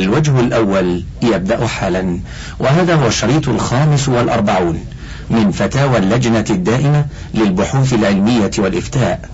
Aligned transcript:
الوجه 0.00 0.40
الأول 0.40 1.04
يبدأ 1.22 1.66
حالا. 1.66 2.20
وهذا 2.58 2.94
هو 2.94 3.06
الشريط 3.06 3.48
الخامس 3.48 4.08
والأربعون 4.08 4.84
من 5.30 5.50
فتاوى 5.50 5.98
اللجنة 5.98 6.44
الدائمة 6.50 7.06
للبحوث 7.34 7.92
العلمية 7.94 8.50
والإفتاء. 8.58 9.28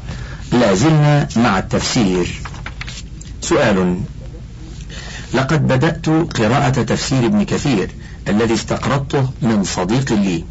لا 0.52 0.74
زلنا 0.74 1.28
مع 1.36 1.58
التفسير. 1.58 2.40
سؤال 3.40 4.00
لقد 5.34 5.68
بدأت 5.68 6.08
قراءة 6.08 6.82
تفسير 6.82 7.26
ابن 7.26 7.44
كثير 7.44 7.90
الذي 8.28 8.54
استقرضته 8.54 9.30
من 9.42 9.64
صديق 9.64 10.12
لي. 10.12 10.44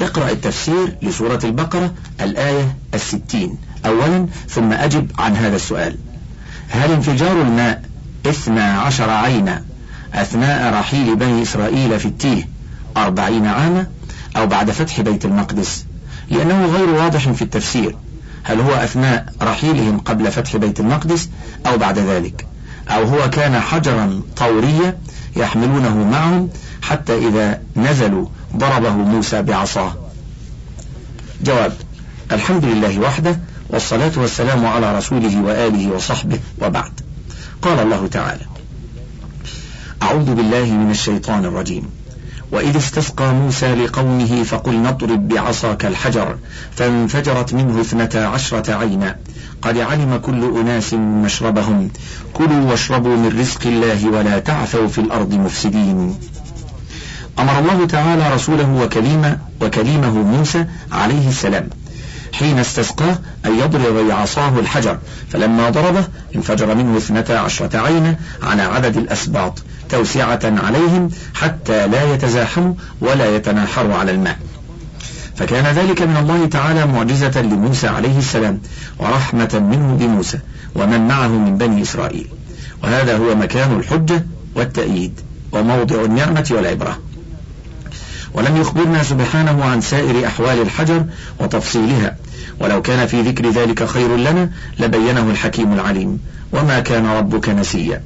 اقرأ 0.00 0.30
التفسير 0.30 0.96
لسورة 1.02 1.40
البقرة 1.44 1.94
الآية 2.20 2.76
الستين. 2.94 3.58
أولا 3.86 4.26
ثم 4.48 4.72
أجب 4.72 5.10
عن 5.18 5.36
هذا 5.36 5.56
السؤال. 5.56 5.96
هل 6.68 6.92
انفجار 6.92 7.42
الماء 7.42 7.82
اثنا 8.26 8.80
عشر 8.80 9.10
عينا 9.10 9.64
أثناء 10.14 10.74
رحيل 10.74 11.16
بني 11.16 11.42
إسرائيل 11.42 12.00
في 12.00 12.06
التيه 12.06 12.48
أربعين 12.96 13.46
عاما 13.46 13.86
أو 14.36 14.46
بعد 14.46 14.70
فتح 14.70 15.00
بيت 15.00 15.24
المقدس 15.24 15.84
لأنه 16.30 16.66
غير 16.66 16.88
واضح 16.88 17.28
في 17.28 17.42
التفسير 17.42 17.96
هل 18.42 18.60
هو 18.60 18.72
أثناء 18.72 19.26
رحيلهم 19.42 19.98
قبل 19.98 20.32
فتح 20.32 20.56
بيت 20.56 20.80
المقدس 20.80 21.28
أو 21.66 21.78
بعد 21.78 21.98
ذلك 21.98 22.46
أو 22.88 23.04
هو 23.04 23.30
كان 23.30 23.60
حجرا 23.60 24.22
طوريا 24.36 24.98
يحملونه 25.36 25.96
معهم 25.96 26.48
حتى 26.82 27.28
إذا 27.28 27.60
نزلوا 27.76 28.26
ضربه 28.56 28.90
موسى 28.90 29.42
بعصاه. 29.42 29.94
جواب 31.42 31.72
الحمد 32.32 32.64
لله 32.64 32.98
وحده 32.98 33.40
والصلاة 33.70 34.12
والسلام 34.16 34.66
على 34.66 34.98
رسوله 34.98 35.42
وآله 35.42 35.90
وصحبه 35.90 36.40
وبعد. 36.62 37.00
قال 37.62 37.80
الله 37.80 38.06
تعالى 38.06 38.46
أعوذ 40.02 40.34
بالله 40.34 40.64
من 40.64 40.90
الشيطان 40.90 41.44
الرجيم. 41.44 41.90
وإذ 42.52 42.76
استسقى 42.76 43.34
موسى 43.34 43.74
لقومه 43.74 44.42
فقل 44.42 44.82
نضرب 44.82 45.28
بعصاك 45.28 45.84
الحجر 45.84 46.36
فانفجرت 46.76 47.54
منه 47.54 47.80
اثنتا 47.80 48.18
عشرة 48.18 48.74
عينا. 48.74 49.16
قد 49.62 49.78
علم 49.78 50.16
كل 50.16 50.60
أناس 50.60 50.94
مشربهم. 50.94 51.90
كلوا 52.32 52.70
واشربوا 52.70 53.16
من 53.16 53.38
رزق 53.40 53.66
الله 53.66 54.10
ولا 54.10 54.38
تعثوا 54.38 54.88
في 54.88 55.00
الأرض 55.00 55.34
مفسدين. 55.34 56.18
أمر 57.38 57.58
الله 57.58 57.86
تعالى 57.86 58.34
رسوله 58.34 58.82
وكليمه 58.82 59.38
وكليمه 59.60 60.22
موسى 60.22 60.66
عليه 60.92 61.28
السلام. 61.28 61.70
حين 62.32 62.58
استسقاه 62.58 63.18
أن 63.46 63.58
يضرب 63.58 64.08
بعصاه 64.08 64.58
الحجر 64.58 64.98
فلما 65.30 65.70
ضربه 65.70 66.04
انفجر 66.36 66.74
منه 66.74 66.96
اثنتا 66.96 67.32
عشرة 67.32 67.78
عينا 67.78 68.16
على 68.42 68.62
عدد 68.62 68.96
الأسباط 68.96 69.62
توسعة 69.88 70.40
عليهم 70.44 71.10
حتى 71.34 71.86
لا 71.86 72.14
يتزاحموا 72.14 72.74
ولا 73.00 73.36
يتناحروا 73.36 73.94
على 73.94 74.10
الماء. 74.10 74.38
فكان 75.36 75.64
ذلك 75.64 76.02
من 76.02 76.16
الله 76.16 76.46
تعالى 76.46 76.86
معجزة 76.86 77.42
لموسى 77.42 77.88
عليه 77.88 78.18
السلام 78.18 78.60
ورحمة 78.98 79.66
منه 79.70 79.96
بموسى 80.00 80.38
ومن 80.74 81.08
معه 81.08 81.28
من 81.28 81.58
بني 81.58 81.82
إسرائيل. 81.82 82.26
وهذا 82.82 83.16
هو 83.16 83.34
مكان 83.34 83.76
الحجة 83.76 84.26
والتأييد 84.54 85.20
وموضع 85.52 86.04
النعمة 86.04 86.48
والعبرة. 86.50 86.98
ولم 88.34 88.56
يخبرنا 88.56 89.02
سبحانه 89.02 89.64
عن 89.64 89.80
سائر 89.80 90.26
أحوال 90.26 90.62
الحجر 90.62 91.04
وتفصيلها. 91.40 92.16
ولو 92.60 92.82
كان 92.82 93.06
في 93.06 93.22
ذكر 93.22 93.50
ذلك 93.50 93.84
خير 93.84 94.16
لنا 94.16 94.50
لبينه 94.78 95.30
الحكيم 95.30 95.72
العليم. 95.72 96.18
وما 96.52 96.80
كان 96.80 97.06
ربك 97.06 97.48
نسيا. 97.48 98.02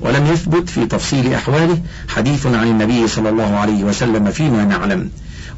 ولم 0.00 0.26
يثبت 0.26 0.70
في 0.70 0.86
تفصيل 0.86 1.34
أحواله 1.34 1.82
حديث 2.08 2.46
عن 2.46 2.68
النبي 2.68 3.08
صلى 3.08 3.28
الله 3.28 3.56
عليه 3.56 3.84
وسلم 3.84 4.30
فيما 4.30 4.64
نعلم. 4.64 5.10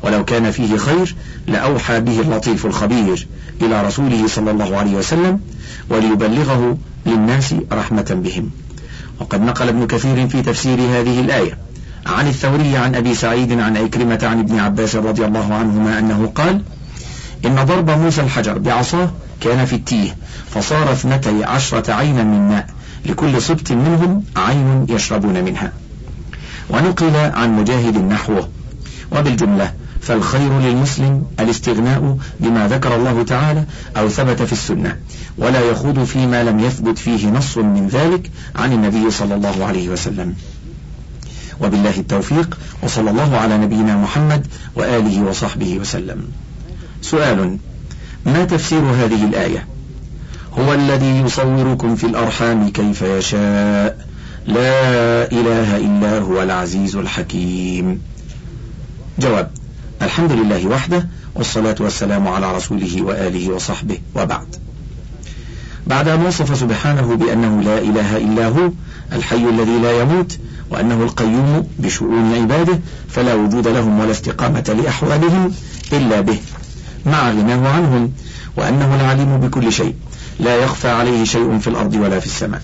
ولو 0.02 0.24
كان 0.24 0.50
فيه 0.50 0.76
خير 0.76 1.14
لأوحى 1.46 2.00
به 2.00 2.20
اللطيف 2.20 2.66
الخبير 2.66 3.26
إلى 3.62 3.86
رسوله 3.86 4.26
صلى 4.26 4.50
الله 4.50 4.76
عليه 4.76 4.94
وسلم 4.94 5.40
وليبلغه 5.90 6.78
للناس 7.06 7.54
رحمة 7.72 8.20
بهم. 8.24 8.50
وقد 9.20 9.40
نقل 9.40 9.68
ابن 9.68 9.86
كثير 9.86 10.28
في 10.28 10.42
تفسير 10.42 10.78
هذه 10.80 11.20
الآية. 11.20 11.58
عن 12.06 12.28
الثوري 12.28 12.76
عن 12.76 12.94
أبي 12.94 13.14
سعيد 13.14 13.52
عن 13.60 13.76
عكرمة 13.76 14.18
عن 14.22 14.38
ابن 14.38 14.58
عباس 14.58 14.96
رضي 14.96 15.24
الله 15.24 15.54
عنهما 15.54 15.98
أنه 15.98 16.32
قال 16.34 16.62
إن 17.44 17.64
ضرب 17.64 17.90
موسى 17.90 18.20
الحجر 18.20 18.58
بعصاه 18.58 19.10
كان 19.40 19.64
في 19.64 19.76
التيه 19.76 20.16
فصار 20.50 20.92
اثنتي 20.92 21.44
عشرة 21.44 21.92
عينا 21.92 22.22
من 22.22 22.48
ماء 22.48 22.66
لكل 23.06 23.42
سبط 23.42 23.72
منهم 23.72 24.24
عين 24.36 24.86
يشربون 24.88 25.44
منها. 25.44 25.72
ونقل 26.70 27.16
عن 27.16 27.56
مجاهد 27.56 27.96
نحوه. 27.96 28.48
وبالجملة 29.12 29.72
فالخير 30.00 30.60
للمسلم 30.60 31.24
الاستغناء 31.40 32.18
بما 32.40 32.68
ذكر 32.68 32.96
الله 32.96 33.22
تعالى 33.22 33.64
أو 33.96 34.08
ثبت 34.08 34.42
في 34.42 34.52
السنة 34.52 34.96
ولا 35.38 35.60
يخوض 35.60 36.04
فيما 36.04 36.42
لم 36.42 36.60
يثبت 36.60 36.98
فيه 36.98 37.30
نص 37.30 37.58
من 37.58 37.88
ذلك 37.88 38.30
عن 38.56 38.72
النبي 38.72 39.10
صلى 39.10 39.34
الله 39.34 39.64
عليه 39.64 39.88
وسلم. 39.88 40.34
وبالله 41.60 41.96
التوفيق 41.96 42.58
وصلى 42.82 43.10
الله 43.10 43.36
على 43.36 43.58
نبينا 43.58 43.96
محمد 43.96 44.46
وآله 44.76 45.22
وصحبه 45.22 45.78
وسلم. 45.78 46.28
سؤال 47.02 47.58
ما 48.26 48.44
تفسير 48.44 48.80
هذه 48.80 49.24
الآية؟ 49.24 49.66
هو 50.58 50.74
الذي 50.74 51.20
يصوركم 51.20 51.96
في 51.96 52.06
الأرحام 52.06 52.68
كيف 52.68 53.02
يشاء. 53.02 54.06
لا 54.46 55.32
إله 55.32 55.76
إلا 55.76 56.18
هو 56.18 56.42
العزيز 56.42 56.96
الحكيم. 56.96 58.00
جواب 59.18 59.50
الحمد 60.02 60.32
لله 60.32 60.66
وحده 60.66 61.08
والصلاة 61.34 61.76
والسلام 61.80 62.28
على 62.28 62.56
رسوله 62.56 63.02
وآله 63.02 63.50
وصحبه 63.52 63.98
وبعد. 64.14 64.56
بعد 65.86 66.08
أن 66.08 66.26
وصف 66.26 66.58
سبحانه 66.58 67.16
بأنه 67.16 67.60
لا 67.62 67.78
إله 67.78 68.16
إلا 68.16 68.46
هو 68.46 68.70
الحي 69.12 69.48
الذي 69.48 69.78
لا 69.78 70.00
يموت 70.00 70.38
وأنه 70.74 71.02
القيوم 71.02 71.68
بشؤون 71.78 72.34
عباده 72.34 72.80
فلا 73.08 73.34
وجود 73.34 73.68
لهم 73.68 74.00
ولا 74.00 74.10
استقامة 74.10 74.76
لأحوالهم 74.82 75.52
إلا 75.92 76.20
به. 76.20 76.38
مع 77.06 77.30
غناه 77.30 77.68
عنهم 77.68 78.12
وأنه 78.56 78.94
العليم 78.94 79.40
بكل 79.40 79.72
شيء. 79.72 79.94
لا 80.40 80.56
يخفى 80.56 80.88
عليه 80.88 81.24
شيء 81.24 81.58
في 81.58 81.68
الأرض 81.68 81.94
ولا 81.94 82.20
في 82.20 82.26
السماء. 82.26 82.62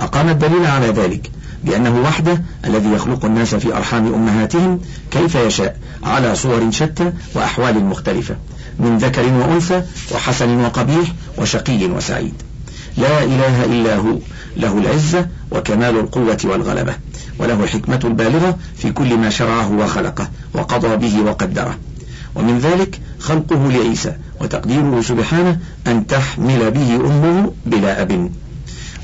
أقام 0.00 0.28
الدليل 0.28 0.66
على 0.66 0.86
ذلك 0.86 1.30
بأنه 1.64 2.00
وحده 2.00 2.42
الذي 2.64 2.88
يخلق 2.92 3.24
الناس 3.24 3.54
في 3.54 3.76
أرحام 3.76 4.14
أمهاتهم 4.14 4.80
كيف 5.10 5.34
يشاء 5.34 5.78
على 6.02 6.34
صور 6.34 6.70
شتى 6.70 7.12
وأحوال 7.34 7.84
مختلفة 7.84 8.36
من 8.78 8.98
ذكر 8.98 9.22
وأنثى 9.22 9.82
وحسن 10.14 10.60
وقبيح 10.60 11.12
وشقي 11.38 11.86
وسعيد. 11.86 12.34
لا 12.96 13.24
إله 13.24 13.64
إلا 13.64 13.96
هو 13.96 14.18
له 14.56 14.78
العزة 14.78 15.26
وكمال 15.50 15.98
القوة 15.98 16.38
والغلبة 16.44 16.94
وله 17.38 17.64
الحكمة 17.64 18.00
البالغة 18.04 18.58
في 18.76 18.92
كل 18.92 19.16
ما 19.16 19.30
شرعه 19.30 19.72
وخلقه 19.72 20.28
وقضى 20.54 20.96
به 20.96 21.22
وقدره. 21.22 21.78
ومن 22.34 22.58
ذلك 22.58 23.00
خلقه 23.18 23.68
لعيسى 23.72 24.12
وتقديره 24.40 25.00
سبحانه 25.00 25.58
أن 25.86 26.06
تحمل 26.06 26.70
به 26.70 26.94
أمه 26.96 27.52
بلا 27.66 28.02
أب. 28.02 28.30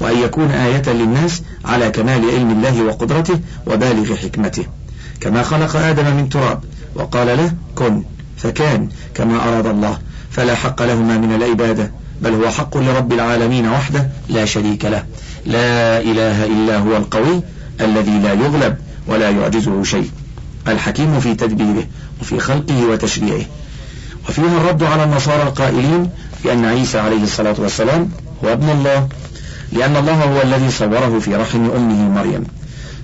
وأن 0.01 0.19
يكون 0.19 0.51
آية 0.51 0.93
للناس 0.93 1.43
على 1.65 1.91
كمال 1.91 2.31
علم 2.31 2.51
الله 2.51 2.83
وقدرته 2.83 3.41
وبالغ 3.67 4.15
حكمته. 4.15 4.65
كما 5.21 5.43
خلق 5.43 5.77
آدم 5.77 6.17
من 6.17 6.29
تراب 6.29 6.65
وقال 6.95 7.27
له 7.27 7.53
كن. 7.75 8.03
فكان 8.37 8.89
كما 9.15 9.49
أراد 9.49 9.67
الله 9.67 9.99
فلا 10.31 10.55
حق 10.55 10.83
لهما 10.83 11.19
من 11.19 11.35
العبادة. 11.35 11.91
بل 12.21 12.35
هو 12.35 12.51
حق 12.51 12.77
لرب 12.77 13.13
العالمين 13.13 13.69
وحده 13.69 14.09
لا 14.29 14.45
شريك 14.45 14.85
له. 14.85 15.05
لا 15.47 16.01
إله 16.01 16.45
إلا 16.47 16.79
هو 16.79 16.97
القوي 16.97 17.43
الذي 17.81 18.19
لا 18.19 18.33
يغلب 18.33 18.77
ولا 19.07 19.31
يعجزه 19.31 19.83
شيء. 19.83 20.11
الحكيم 20.69 21.21
في 21.21 21.35
تدبيره 21.35 21.85
وفي 22.21 22.39
خلقه 22.39 22.87
وتشريعه. 22.91 23.45
وفيها 24.29 24.57
الرد 24.61 24.83
على 24.83 25.05
النصارى 25.05 25.43
القائلين 25.43 26.11
بأن 26.45 26.65
عيسى 26.65 26.99
عليه 26.99 27.23
الصلاة 27.23 27.55
والسلام 27.59 28.11
هو 28.45 28.53
ابن 28.53 28.69
الله 28.71 29.09
لأن 29.73 29.97
الله 29.97 30.25
هو 30.25 30.43
الذي 30.43 30.71
صوره 30.71 31.19
في 31.19 31.35
رحم 31.37 31.71
أمه 31.71 32.09
مريم. 32.09 32.45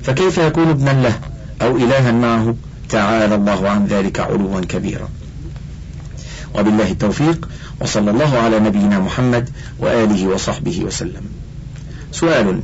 فكيف 0.02 0.38
يكون 0.38 0.68
ابنا 0.68 0.90
له 0.90 1.18
أو 1.62 1.76
إلها 1.76 2.12
معه؟ 2.12 2.54
تعالى 2.88 3.34
الله 3.34 3.68
عن 3.68 3.86
ذلك 3.86 4.20
علوا 4.20 4.60
كبيرا. 4.60 5.08
وبالله 6.58 6.90
التوفيق 6.90 7.48
وصلى 7.80 8.10
الله 8.10 8.38
على 8.38 8.58
نبينا 8.58 8.98
محمد 8.98 9.50
وآله 9.78 10.26
وصحبه 10.28 10.84
وسلم. 10.84 11.22
سؤال 12.12 12.60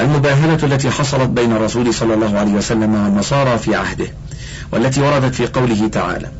المباهلة 0.00 0.58
التي 0.62 0.90
حصلت 0.90 1.30
بين 1.30 1.52
الرسول 1.52 1.94
صلى 1.94 2.14
الله 2.14 2.38
عليه 2.38 2.52
وسلم 2.52 2.94
والنصارى 2.94 3.58
في 3.58 3.74
عهده 3.74 4.06
والتي 4.72 5.00
وردت 5.00 5.34
في 5.34 5.46
قوله 5.46 5.88
تعالى 5.88 6.30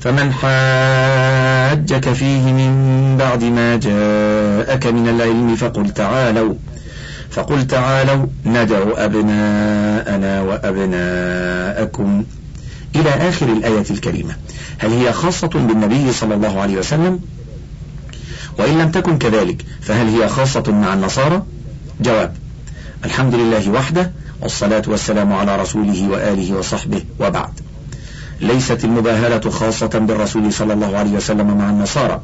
فمن 0.00 0.32
حاجك 0.32 2.12
فيه 2.12 2.52
من 2.52 3.16
بعد 3.18 3.44
ما 3.44 3.76
جاءك 3.76 4.86
من 4.86 5.08
العلم 5.08 5.56
فقل 5.56 5.90
تعالوا 5.90 6.54
فقل 7.30 7.66
تعالوا 7.66 8.26
ندعو 8.46 8.90
أبناءنا 8.90 10.42
وأبناءكم 10.42 12.24
إلى 12.96 13.10
آخر 13.10 13.46
الآية 13.46 13.84
الكريمة. 13.90 14.36
هل 14.78 14.90
هي 14.90 15.12
خاصة 15.12 15.48
بالنبي 15.48 16.12
صلى 16.12 16.34
الله 16.34 16.60
عليه 16.60 16.76
وسلم؟ 16.76 17.20
وإن 18.58 18.78
لم 18.78 18.90
تكن 18.90 19.18
كذلك 19.18 19.64
فهل 19.80 20.08
هي 20.08 20.28
خاصة 20.28 20.64
مع 20.68 20.94
النصارى؟ 20.94 21.42
جواب 22.00 22.36
الحمد 23.04 23.34
لله 23.34 23.70
وحده 23.70 24.12
والصلاة 24.40 24.82
والسلام 24.86 25.32
على 25.32 25.56
رسوله 25.56 26.08
وآله 26.08 26.54
وصحبه 26.58 27.02
وبعد. 27.20 27.60
ليست 28.40 28.84
المباهلة 28.84 29.50
خاصة 29.50 29.86
بالرسول 29.86 30.52
صلى 30.52 30.72
الله 30.72 30.96
عليه 30.96 31.10
وسلم 31.10 31.58
مع 31.58 31.70
النصارى 31.70 32.20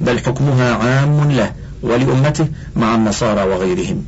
بل 0.00 0.18
حكمها 0.18 0.74
عام 0.74 1.30
له 1.30 1.52
ولأمته 1.82 2.46
مع 2.76 2.94
النصارى 2.94 3.42
وغيرهم. 3.42 4.04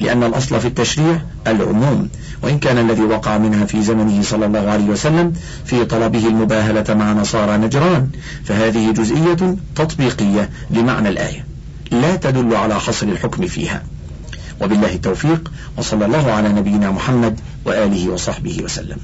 لأن 0.00 0.22
الأصل 0.22 0.60
في 0.60 0.68
التشريع 0.68 1.20
العموم 1.46 2.08
وإن 2.42 2.58
كان 2.58 2.78
الذي 2.78 3.02
وقع 3.02 3.38
منها 3.38 3.66
في 3.66 3.82
زمنه 3.82 4.22
صلى 4.22 4.46
الله 4.46 4.70
عليه 4.70 4.84
وسلم 4.84 5.32
في 5.64 5.84
طلبه 5.84 6.26
المباهلة 6.26 6.94
مع 6.94 7.12
نصارى 7.12 7.56
نجران 7.56 8.08
فهذه 8.44 8.90
جزئية 8.92 9.56
تطبيقية 9.76 10.50
لمعنى 10.70 11.08
الآية 11.08 11.46
لا 11.90 12.16
تدل 12.16 12.54
على 12.54 12.80
حصر 12.80 13.06
الحكم 13.06 13.46
فيها. 13.46 13.82
وبالله 14.60 14.94
التوفيق 14.94 15.52
وصلى 15.76 16.06
الله 16.06 16.32
على 16.32 16.48
نبينا 16.48 16.90
محمد 16.90 17.40
وآله 17.64 18.08
وصحبه 18.08 18.60
وسلم. 18.64 18.96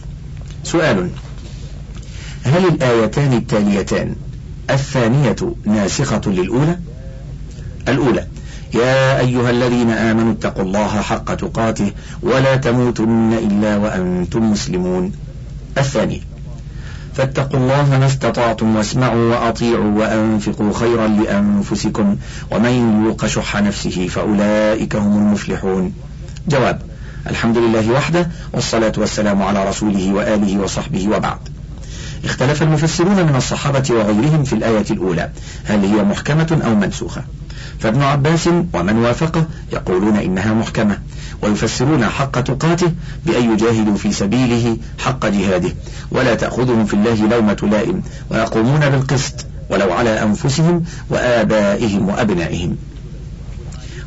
سؤال 0.65 1.11
هل 2.45 2.67
الآيتان 2.69 3.33
التاليتان 3.33 4.17
الثانية 4.71 5.37
ناسخة 5.65 6.21
للأولى؟ 6.27 6.79
الأولى 7.89 8.27
يا 8.75 9.21
أيها 9.21 9.51
الذين 9.51 9.91
آمنوا 9.91 10.33
اتقوا 10.33 10.63
الله 10.63 11.01
حق 11.01 11.35
تقاته 11.35 11.93
ولا 12.23 12.57
تموتن 12.57 13.33
إلا 13.33 13.77
وأنتم 13.77 14.51
مسلمون. 14.51 15.13
الثانية 15.79 16.21
فاتقوا 17.15 17.61
الله 17.61 17.99
ما 17.99 18.07
استطعتم 18.07 18.77
واسمعوا 18.77 19.31
وأطيعوا 19.35 19.99
وأنفقوا 19.99 20.73
خيرا 20.73 21.07
لأنفسكم 21.07 22.17
ومن 22.51 23.05
يوق 23.05 23.27
شح 23.27 23.57
نفسه 23.57 24.09
فأولئك 24.09 24.97
هم 24.97 25.17
المفلحون. 25.19 25.93
جواب 26.49 26.83
الحمد 27.27 27.59
لله 27.59 27.91
وحده 27.91 28.29
والصلاة 28.53 28.93
والسلام 28.97 29.43
على 29.43 29.69
رسوله 29.69 30.13
وآله 30.13 30.59
وصحبه 30.59 31.09
وبعد. 31.09 31.39
اختلف 32.25 32.63
المفسرون 32.63 33.17
من 33.27 33.37
الصحابة 33.37 33.85
وغيرهم 33.91 34.45
في 34.45 34.53
الآية 34.53 34.87
الأولى 34.91 35.31
هل 35.65 35.85
هي 35.85 36.03
محكمة 36.03 36.61
أو 36.65 36.75
منسوخة؟ 36.75 37.23
فابن 37.79 38.03
عباس 38.03 38.49
ومن 38.73 38.97
وافقه 38.97 39.47
يقولون 39.73 40.17
إنها 40.17 40.55
محكمة 40.55 40.99
ويفسرون 41.43 42.05
حق 42.05 42.41
تقاته 42.41 42.93
بأن 43.27 43.53
يجاهدوا 43.53 43.97
في 43.97 44.13
سبيله 44.13 44.77
حق 44.99 45.27
جهاده 45.27 45.71
ولا 46.11 46.35
تأخذهم 46.35 46.85
في 46.85 46.95
الله 46.95 47.27
لومة 47.27 47.69
لائم 47.73 48.03
ويقومون 48.31 48.81
بالقسط 48.81 49.47
ولو 49.71 49.93
على 49.93 50.23
أنفسهم 50.23 50.85
وآبائهم 51.11 52.09
وأبنائهم. 52.09 52.77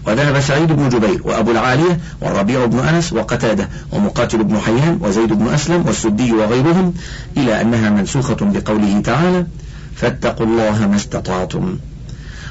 وذهب 0.08 0.40
سعيد 0.40 0.72
بن 0.72 0.90
جبير 0.90 1.22
وأبو 1.24 1.52
العالية 1.52 2.00
والربيع 2.22 2.66
بن 2.66 2.80
أنس 2.80 3.14
وقتادة 3.14 3.70
ومقاتل 3.92 4.44
بن 4.44 4.60
حيان 4.60 5.00
وزيد 5.02 5.34
بن 5.34 5.48
أسلم 5.48 5.86
والسدي 5.86 6.32
وغيرهم 6.32 6.94
إلى 7.38 7.62
أنها 7.62 7.90
منسوخة 7.90 8.38
بقوله 8.42 9.02
تعالى 9.02 9.46
فاتقوا 9.96 10.46
الله 10.46 10.88
ما 10.88 10.96
استطعتم. 10.96 11.78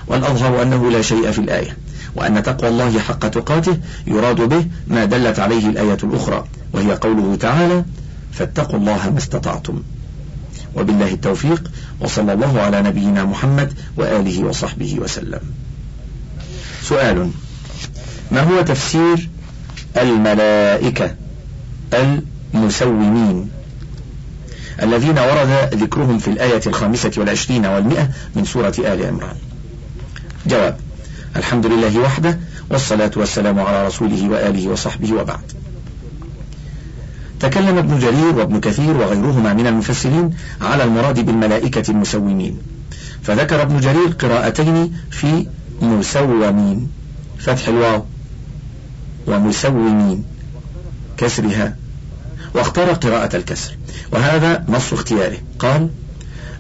والأظهر 0.07 0.63
أنه 0.63 0.91
لا 0.91 1.03
شيء 1.03 1.31
في 1.31 1.39
الآية 1.39 1.77
وأن 2.15 2.43
تقوى 2.43 2.71
الله 2.71 3.01
حق 3.01 3.29
تقاته 3.29 3.79
يراد 4.07 4.41
به 4.41 4.67
ما 4.89 5.05
دلت 5.05 5.39
عليه 5.39 5.69
الآية 5.69 5.99
الأخرى 6.03 6.45
وهي 6.73 6.93
قوله 6.93 7.37
تعالى 7.37 7.85
فاتقوا 8.33 8.79
الله 8.79 9.11
ما 9.11 9.19
استطعتم. 9.19 9.83
وبالله 10.77 11.13
التوفيق 11.13 11.71
وصلى 12.01 12.33
الله 12.33 12.61
على 12.61 12.83
نبينا 12.83 13.25
محمد 13.25 13.73
وآله 13.97 14.45
وصحبه 14.45 14.97
وسلم. 15.01 15.41
سؤال 16.83 17.31
ما 18.31 18.41
هو 18.41 18.63
تفسير 18.63 19.29
الملائكة 19.97 21.15
المسومين 22.55 23.51
الذين 24.83 25.19
ورد 25.19 25.75
ذكرهم 25.75 26.19
في 26.19 26.29
الآية 26.29 26.61
الخامسة 26.67 27.11
والعشرين 27.17 27.67
والمئة 27.67 28.09
من 28.37 28.45
سورة 28.45 28.75
آل 28.79 29.07
عمران؟ 29.07 29.37
جواب. 30.47 30.77
الحمد 31.37 31.67
لله 31.67 31.99
وحده 31.99 32.39
والصلاة 32.71 33.11
والسلام 33.17 33.61
على 33.61 33.87
رسوله 33.87 34.29
وآله 34.29 34.69
وصحبه 34.69 35.13
وبعد. 35.13 35.53
تكلم 37.41 37.79
ابن 37.79 37.99
جرير 37.99 38.35
وابن 38.37 38.61
كثير 38.61 38.97
وغيرهما 38.97 39.53
من 39.53 39.67
المفسرين 39.67 40.31
على 40.61 40.85
المراد 40.85 41.27
بالملائكة 41.27 41.91
المسومين. 41.91 42.59
فذكر 43.23 43.63
ابن 43.63 43.81
جرير 43.81 44.09
قراءتين 44.09 44.97
في 45.11 45.47
مسومين. 45.83 46.89
فتح 47.39 47.69
الواو. 47.69 48.05
ومسومين. 49.27 50.25
كسرها. 51.17 51.77
واختار 52.55 52.93
قراءة 52.93 53.37
الكسر. 53.37 53.77
وهذا 54.13 54.65
نص 54.69 54.93
اختياره. 54.93 55.39
قال 55.59 55.89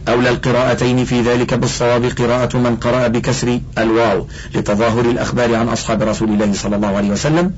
أولى 0.08 0.28
القراءتين 0.30 1.04
في 1.04 1.20
ذلك 1.20 1.54
بالصواب 1.54 2.04
قراءة 2.04 2.56
من 2.56 2.76
قرأ 2.76 3.08
بكسر 3.08 3.60
الواو 3.78 4.26
لتظاهر 4.54 5.00
الأخبار 5.00 5.54
عن 5.54 5.68
أصحاب 5.68 6.02
رسول 6.02 6.28
الله 6.28 6.52
صلى 6.52 6.76
الله 6.76 6.96
عليه 6.96 7.10
وسلم 7.10 7.52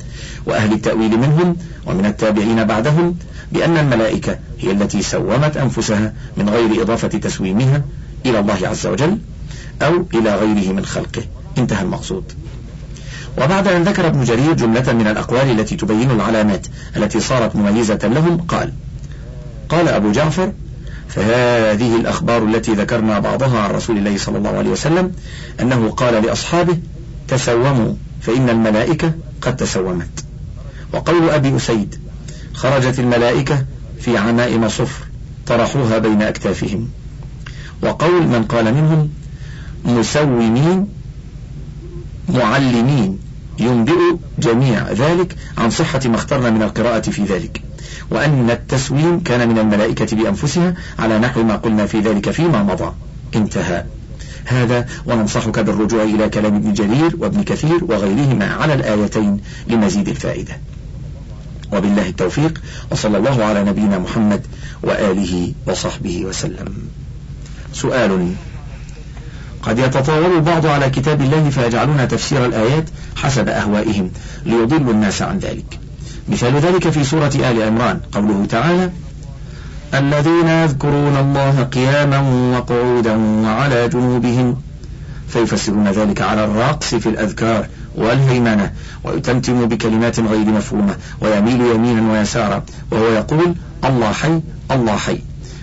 وأهل 0.47 0.73
التأويل 0.73 1.19
منهم 1.19 1.57
ومن 1.87 2.07
التابعين 2.07 2.65
بعدهم 2.65 3.17
بأن 3.53 3.77
الملائكة 3.77 4.39
هي 4.59 4.71
التي 4.71 5.03
سومت 5.03 5.57
أنفسها 5.57 6.13
من 6.37 6.49
غير 6.49 6.83
إضافة 6.83 7.09
تسويمها 7.09 7.83
إلى 8.27 8.39
الله 8.39 8.69
عز 8.69 8.87
وجل 8.87 9.19
أو 9.83 10.07
إلى 10.15 10.37
غيره 10.37 10.73
من 10.73 10.85
خلقه. 10.85 11.23
انتهى 11.59 11.83
المقصود. 11.83 12.33
وبعد 13.39 13.69
أن 13.69 13.83
ذكر 13.83 14.07
ابن 14.07 14.25
جرير 14.25 14.53
جملة 14.53 14.93
من 14.93 15.07
الأقوال 15.07 15.61
التي 15.61 15.77
تبين 15.77 16.11
العلامات 16.11 16.67
التي 16.97 17.21
صارت 17.21 17.57
مميزة 17.57 17.99
لهم 18.03 18.37
قال 18.49 18.73
قال 19.69 19.89
أبو 19.89 20.13
جعفر 20.13 20.53
فهذه 21.09 21.97
الأخبار 21.97 22.45
التي 22.45 22.73
ذكرنا 22.73 23.19
بعضها 23.19 23.59
عن 23.61 23.71
رسول 23.71 23.99
الله 23.99 24.19
صلى 24.19 24.39
الله 24.39 24.51
عليه 24.51 24.71
وسلم 24.71 25.13
أنه 25.61 25.91
قال 25.91 26.25
لأصحابه 26.25 26.79
تسوموا 27.29 27.95
فإن 28.21 28.49
الملائكة 28.51 29.13
قد 29.43 29.57
تسومت. 29.57 30.25
وقول 30.93 31.31
أبي 31.31 31.57
أسيد 31.57 31.95
خرجت 32.55 32.99
الملائكة 32.99 33.65
في 34.01 34.19
عمائم 34.19 34.69
صفر 34.69 35.05
طرحوها 35.47 35.99
بين 35.99 36.23
أكتافهم. 36.23 36.89
وقول 37.83 38.27
من 38.27 38.45
قال 38.45 38.75
منهم 38.75 39.11
مسومين 39.85 40.89
معلمين 42.29 43.19
ينبئ 43.59 44.17
جميع 44.39 44.93
ذلك 44.93 45.37
عن 45.59 45.71
صحة 45.71 46.01
ما 46.05 46.17
اخترنا 46.17 46.51
من 46.51 46.63
القراءة 46.63 47.11
في 47.11 47.25
ذلك. 47.25 47.63
وأن 48.11 48.51
التسويم 48.51 49.21
كان 49.21 49.49
من 49.49 49.59
الملائكة 49.59 50.17
بأنفسها 50.17 50.75
على 50.99 51.19
نحو 51.19 51.43
ما 51.43 51.57
قلنا 51.57 51.87
في 51.87 52.01
ذلك 52.01 52.31
فيما 52.31 52.63
مضى. 52.63 52.93
انتهى. 53.35 53.85
هذا 54.45 54.87
وننصحك 55.07 55.59
بالرجوع 55.59 56.03
إلى 56.03 56.29
كلام 56.29 56.55
ابن 56.55 56.73
جرير 56.73 57.17
وابن 57.19 57.43
كثير 57.43 57.85
وغيرهما 57.85 58.55
على 58.55 58.75
الآيتين 58.75 59.41
لمزيد 59.69 60.09
الفائدة. 60.09 60.61
وبالله 61.73 62.09
التوفيق 62.09 62.63
وصلى 62.91 63.19
الله 63.19 63.45
على 63.45 63.65
نبينا 63.65 63.99
محمد 63.99 64.47
وآله 64.83 65.53
وصحبه 65.67 66.25
وسلم. 66.25 66.75
سؤال 67.73 68.35
قد 69.63 69.79
يتطاول 69.79 70.37
البعض 70.37 70.67
على 70.67 70.91
كتاب 70.91 71.21
الله 71.21 71.51
فيجعلون 71.51 72.09
تفسير 72.09 72.47
الآيات 72.47 72.85
حسب 73.17 73.49
أهوائهم 73.49 74.11
ليضلوا 74.45 74.93
الناس 74.93 75.23
عن 75.23 75.39
ذلك. 75.39 75.79
مثال 76.29 76.57
ذلك 76.57 76.89
في 76.89 77.05
سورة 77.05 77.33
آل 77.35 77.63
عمران. 77.63 78.01
قوله 78.13 78.47
تعالى 78.49 78.91
الذين 79.95 80.49
يذكرون 80.49 81.17
الله 81.17 81.63
قياما 81.63 82.21
وقعودا 82.59 83.17
وعلى 83.17 83.89
جنوبهم 83.89 84.57
فيفسرون 85.29 85.89
ذلك 85.89 86.23
على 86.23 86.45
الرقص 86.45 86.95
في 86.95 87.09
الأذكار 87.09 87.67
والهيمنة 87.97 88.73
ويتمتم 89.05 89.69
بكلمات 89.69 90.21
غير 90.21 90.47
مفهومة 90.47 90.97
ويميل 91.21 91.61
يمينا 91.61 92.13
ويسارا 92.13 92.65
وهو 92.91 93.09
يقول 93.09 93.55
الله 93.85 94.13
حي 94.13 94.41
الله 94.71 94.97
حي. 94.97 95.19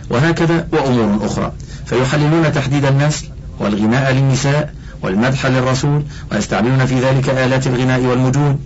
وهكذا 0.09 0.67
وأمور 0.73 1.25
أخرى. 1.25 1.51
فيحللون 1.85 2.53
تحديد 2.53 2.85
النسل 2.85 3.25
والغناء 3.59 4.11
للنساء 4.11 4.73
والمدح 5.01 5.45
للرسول 5.45 6.03
ويستعملون 6.31 6.85
في 6.85 6.99
ذلك 6.99 7.29
آلات 7.29 7.67
الغناء 7.67 8.01
والمجون. 8.01 8.59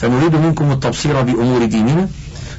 فنريد 0.00 0.34
منكم 0.36 0.72
التبصير 0.72 1.22
بأمور 1.22 1.64
ديننا 1.64 2.08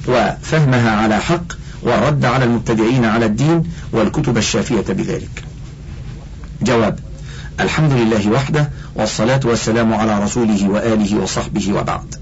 وفهمها 0.08 0.92
على 0.92 1.20
حق 1.20 1.54
ورد 1.84 2.26
على 2.26 2.46
المبتدعين 2.46 3.06
على 3.06 3.26
الدين 3.26 3.64
والكتب 3.92 4.38
الشافية 4.38 4.94
بذلك. 4.94 5.44
جواب 6.62 7.00
الحمد 7.60 7.92
لله 7.92 8.32
وحده 8.32 8.70
والصلاة 8.96 9.40
والسلام 9.46 9.94
على 9.94 10.24
رسوله 10.24 10.70
وآله 10.70 11.22
وصحبه 11.22 11.74
وبعد. 11.74 12.16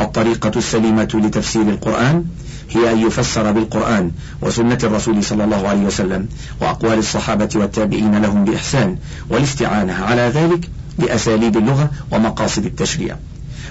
الطريقة 0.00 0.52
السليمة 0.56 1.08
لتفسير 1.14 1.62
القرآن 1.62 2.24
هي 2.70 2.92
أن 2.92 2.98
يفسر 2.98 3.52
بالقرآن 3.52 4.10
وسنة 4.42 4.78
الرسول 4.82 5.24
صلى 5.24 5.44
الله 5.44 5.68
عليه 5.68 5.80
وسلم 5.80 6.28
وأقوال 6.60 6.98
الصحابة 6.98 7.48
والتابعين 7.54 8.22
لهم 8.22 8.44
بإحسان 8.44 8.98
والاستعانة 9.30 9.92
على 9.92 10.22
ذلك 10.22 10.70
بأساليب 10.98 11.56
اللغة 11.56 11.90
ومقاصد 12.10 12.64
التشريع. 12.64 13.16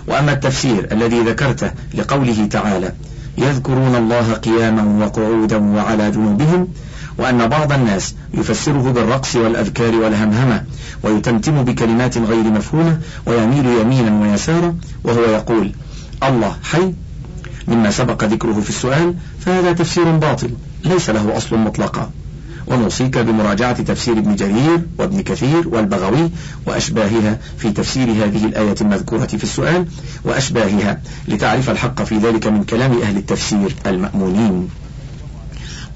وأما 0.08 0.34
التفسير 0.34 0.88
الذي 0.92 1.20
ذكرته 1.20 1.72
لقوله 1.94 2.46
تعالى 2.46 2.92
يذكرون 3.38 3.96
الله 3.96 4.34
قياما 4.34 5.06
وقعودا 5.06 5.58
وعلى 5.58 6.12
جنوبهم 6.12 6.68
وأن 7.18 7.48
بعض 7.48 7.72
الناس 7.72 8.16
يفسره 8.34 8.92
بالرقص 8.92 9.36
والأذكار 9.36 9.96
والهمهمة 9.96 10.64
ويتمتم 11.04 11.64
بكلمات 11.64 12.18
غير 12.18 12.44
مفهومة 12.44 13.00
ويميل 13.26 13.66
يمينا 13.66 14.22
ويسارا 14.22 14.76
وهو 15.04 15.22
يقول 15.22 15.72
الله 16.24 16.56
حي 16.64 16.94
مما 17.68 17.92
سبق 17.92 18.24
ذكره 18.24 18.62
في 18.62 18.70
السؤال 18.70 19.14
فهذا 19.40 19.72
تفسير 19.72 20.12
باطل 20.12 20.50
ليس 20.86 21.10
له 21.10 21.38
أصل 21.38 21.58
مطلقا. 21.58 22.12
ونوصيك 22.68 23.18
بمراجعة 23.18 23.82
تفسير 23.82 24.18
ابن 24.18 24.36
جرير 24.36 24.82
وابن 24.98 25.22
كثير 25.22 25.68
والبغوي 25.68 26.30
وأشباهها 26.66 27.40
في 27.58 27.72
تفسير 27.72 28.10
هذه 28.10 28.46
الآية 28.46 28.76
المذكورة 28.82 29.26
في 29.26 29.44
السؤال 29.44 29.86
وأشباهها 30.24 31.02
لتعرف 31.28 31.70
الحق 31.70 32.04
في 32.04 32.18
ذلك 32.18 32.48
من 32.48 32.64
كلام 32.64 33.02
أهل 33.02 33.18
التفسير 33.18 33.76
المأمونين. 33.86 34.70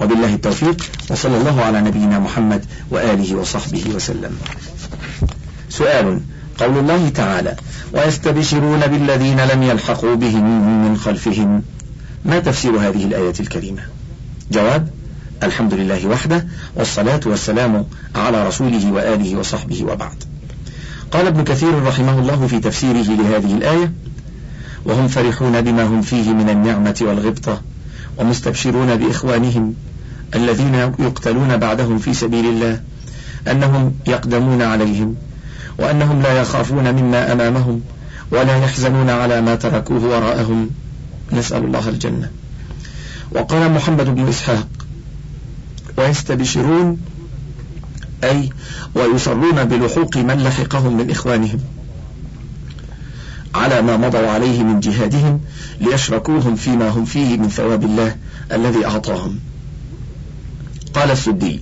وبالله 0.02 0.34
التوفيق 0.34 0.86
وصلى 1.10 1.38
الله 1.38 1.62
على 1.62 1.82
نبينا 1.82 2.20
محمد 2.20 2.66
وآله 2.92 3.36
وصحبه 3.36 3.84
وسلم. 3.96 4.38
سؤال 5.70 6.22
قول 6.58 6.78
الله 6.78 7.10
تعالى 7.10 7.56
ويستبشرون 7.94 8.80
بالذين 8.80 9.40
لم 9.40 9.64
يلحقوا 9.64 10.16
بهم 10.16 10.46
من 10.84 10.98
خلفهم. 10.98 11.64
ما 12.26 12.40
تفسير 12.40 12.72
هذه 12.72 13.06
الآية 13.06 13.34
الكريمة؟ 13.40 13.82
جواب 14.52 14.90
الحمد 15.44 15.74
لله 15.74 16.08
وحده 16.08 16.48
والصلاة 16.76 17.20
والسلام 17.26 17.86
على 18.16 18.48
رسوله 18.48 18.92
وآله 18.92 19.36
وصحبه 19.36 19.84
وبعد. 19.84 20.24
قال 21.12 21.28
ابن 21.28 21.44
كثير 21.44 21.84
رحمه 21.84 22.20
الله 22.20 22.48
في 22.48 22.60
تفسيره 22.60 23.16
لهذه 23.16 23.54
الآية 23.54 23.94
وهم 24.86 25.08
فرحون 25.08 25.62
بما 25.62 25.84
هم 25.84 26.02
فيه 26.02 26.34
من 26.34 26.50
النعمة 26.50 27.00
والغبطة 27.02 27.62
ومستبشرون 28.18 28.96
بإخوانهم 28.96 29.74
الذين 30.36 30.76
يقتلون 31.00 31.58
بعدهم 31.58 31.98
في 31.98 32.14
سبيل 32.14 32.46
الله 32.46 32.82
أنهم 33.48 33.94
يقدمون 34.08 34.62
عليهم 34.62 35.16
وأنهم 35.80 36.22
لا 36.22 36.42
يخافون 36.42 36.92
مما 36.92 37.32
أمامهم 37.32 37.82
ولا 38.32 38.58
يحزنون 38.58 39.10
على 39.10 39.42
ما 39.42 39.56
تركوه 39.56 40.04
وراءهم. 40.04 40.70
نسأل 41.34 41.64
الله 41.64 41.90
الجنة. 41.90 42.30
وقال 43.32 43.72
محمد 43.72 44.16
بن 44.16 44.28
إسحاق 44.28 44.68
ويستبشرون 45.98 46.98
أي 48.24 48.50
ويصرون 48.96 49.64
بلحوق 49.64 50.18
من 50.18 50.44
لحقهم 50.44 50.98
من 50.98 51.12
إخوانهم 51.12 51.60
على 53.56 53.82
ما 53.82 53.98
مضوا 53.98 54.30
عليه 54.30 54.64
من 54.64 54.80
جهادهم 54.80 55.42
ليشركوهم 55.82 56.56
فيما 56.56 56.90
هم 56.90 57.06
فيه 57.06 57.38
من 57.38 57.50
ثواب 57.50 57.84
الله 57.84 58.16
الذي 58.52 58.86
أعطاهم. 58.86 59.40
قال 60.94 61.12
السدي 61.12 61.62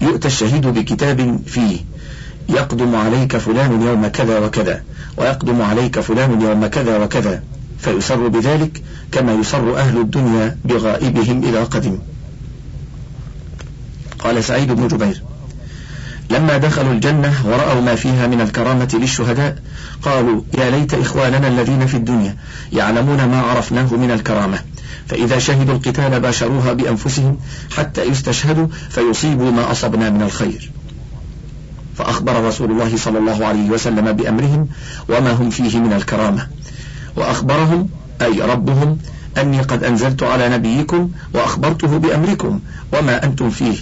يؤتى 0.00 0.28
الشهيد 0.28 0.66
بكتاب 0.66 1.40
فيه 1.46 1.78
يقدم 2.48 2.94
عليك 2.96 3.36
فلان 3.36 3.82
يوم 3.82 4.06
كذا 4.06 4.38
وكذا 4.38 4.82
ويقدم 5.16 5.62
عليك 5.62 6.00
فلان 6.00 6.40
يوم 6.40 6.66
كذا 6.66 7.04
وكذا 7.04 7.42
فيسر 7.78 8.28
بذلك 8.28 8.82
كما 9.12 9.32
يسر 9.32 9.76
أهل 9.76 9.98
الدنيا 9.98 10.56
بغائبهم 10.64 11.44
إذا 11.44 11.64
قدم 11.64 11.98
قال 14.24 14.44
سعيد 14.44 14.72
بن 14.72 14.88
جبير. 14.88 15.22
لما 16.30 16.56
دخلوا 16.56 16.92
الجنة 16.92 17.32
ورأوا 17.44 17.80
ما 17.80 17.94
فيها 17.94 18.26
من 18.26 18.40
الكرامة 18.40 18.88
للشهداء 18.94 19.58
قالوا 20.02 20.42
يا 20.58 20.70
ليت 20.70 20.94
إخواننا 20.94 21.48
الذين 21.48 21.86
في 21.86 21.96
الدنيا 21.96 22.36
يعلمون 22.72 23.24
ما 23.24 23.40
عرفناه 23.40 23.94
من 23.94 24.10
الكرامة 24.10 24.58
فإذا 25.06 25.38
شهدوا 25.38 25.74
القتال 25.74 26.20
باشروها 26.20 26.72
بأنفسهم 26.72 27.38
حتى 27.76 28.04
يستشهدوا 28.04 28.66
فيصيبوا 28.90 29.50
ما 29.50 29.70
أصبنا 29.70 30.10
من 30.10 30.22
الخير. 30.22 30.70
فأخبر 31.96 32.44
رسول 32.44 32.70
الله 32.70 32.96
صلى 32.96 33.18
الله 33.18 33.46
عليه 33.46 33.70
وسلم 33.70 34.12
بأمرهم 34.12 34.68
وما 35.08 35.32
هم 35.32 35.50
فيه 35.50 35.78
من 35.78 35.92
الكرامة 35.92 36.46
وأخبرهم 37.16 37.88
أي 38.22 38.40
ربهم 38.40 38.98
أني 39.38 39.60
قد 39.60 39.84
أنزلت 39.84 40.22
على 40.22 40.48
نبيكم 40.48 41.10
وأخبرته 41.34 41.98
بأمركم 41.98 42.60
وما 42.92 43.24
أنتم 43.24 43.50
فيه. 43.50 43.76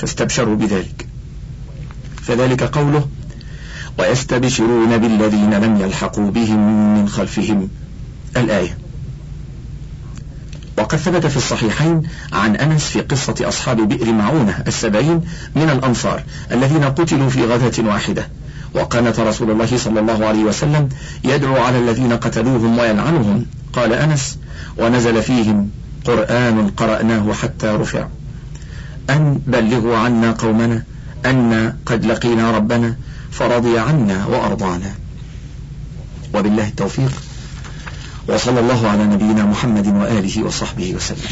فاستبشروا 0.00 0.56
بذلك. 0.56 1.06
فذلك 2.22 2.62
قوله 2.62 3.08
ويستبشرون 3.98 4.98
بالذين 4.98 5.54
لم 5.54 5.80
يلحقوا 5.80 6.30
بهم 6.30 6.94
من 6.98 7.08
خلفهم. 7.08 7.68
الآية. 8.36 8.78
وقد 10.78 10.98
ثبت 10.98 11.26
في 11.26 11.36
الصحيحين 11.36 12.02
عن 12.32 12.56
أنس 12.56 12.84
في 12.84 13.00
قصة 13.00 13.34
أصحاب 13.40 13.88
بئر 13.88 14.12
معونة 14.12 14.64
السبعين 14.66 15.20
من 15.56 15.70
الأنصار 15.70 16.22
الذين 16.52 16.84
قتلوا 16.84 17.28
في 17.28 17.44
غزة 17.44 17.84
واحدة. 17.86 18.28
وقانت 18.74 19.20
رسول 19.20 19.50
الله 19.50 19.76
صلى 19.76 20.00
الله 20.00 20.26
عليه 20.26 20.44
وسلم 20.44 20.88
يدعو 21.24 21.56
على 21.56 21.78
الذين 21.78 22.12
قتلوهم 22.12 22.78
ويلعنهم. 22.78 23.46
قال 23.72 23.92
أنس 23.92 24.38
ونزل 24.78 25.22
فيهم 25.22 25.70
قرآن 26.04 26.70
قرأناه 26.76 27.32
حتى 27.32 27.66
رفع. 27.66 28.08
أن 29.10 29.40
بلغوا 29.46 29.96
عنا 29.96 30.32
قومنا 30.32 30.82
أن 31.26 31.74
قد 31.86 32.04
لقينا 32.06 32.50
ربنا 32.50 32.96
فرضي 33.30 33.78
عنا 33.78 34.26
وأرضانا. 34.26 34.94
وبالله 36.34 36.68
التوفيق. 36.68 37.12
وصلى 38.28 38.60
الله 38.60 38.88
على 38.88 39.04
نبينا 39.04 39.44
محمد 39.44 39.86
وآله 39.86 40.42
وصحبه 40.44 40.94
وسلم. 40.94 41.30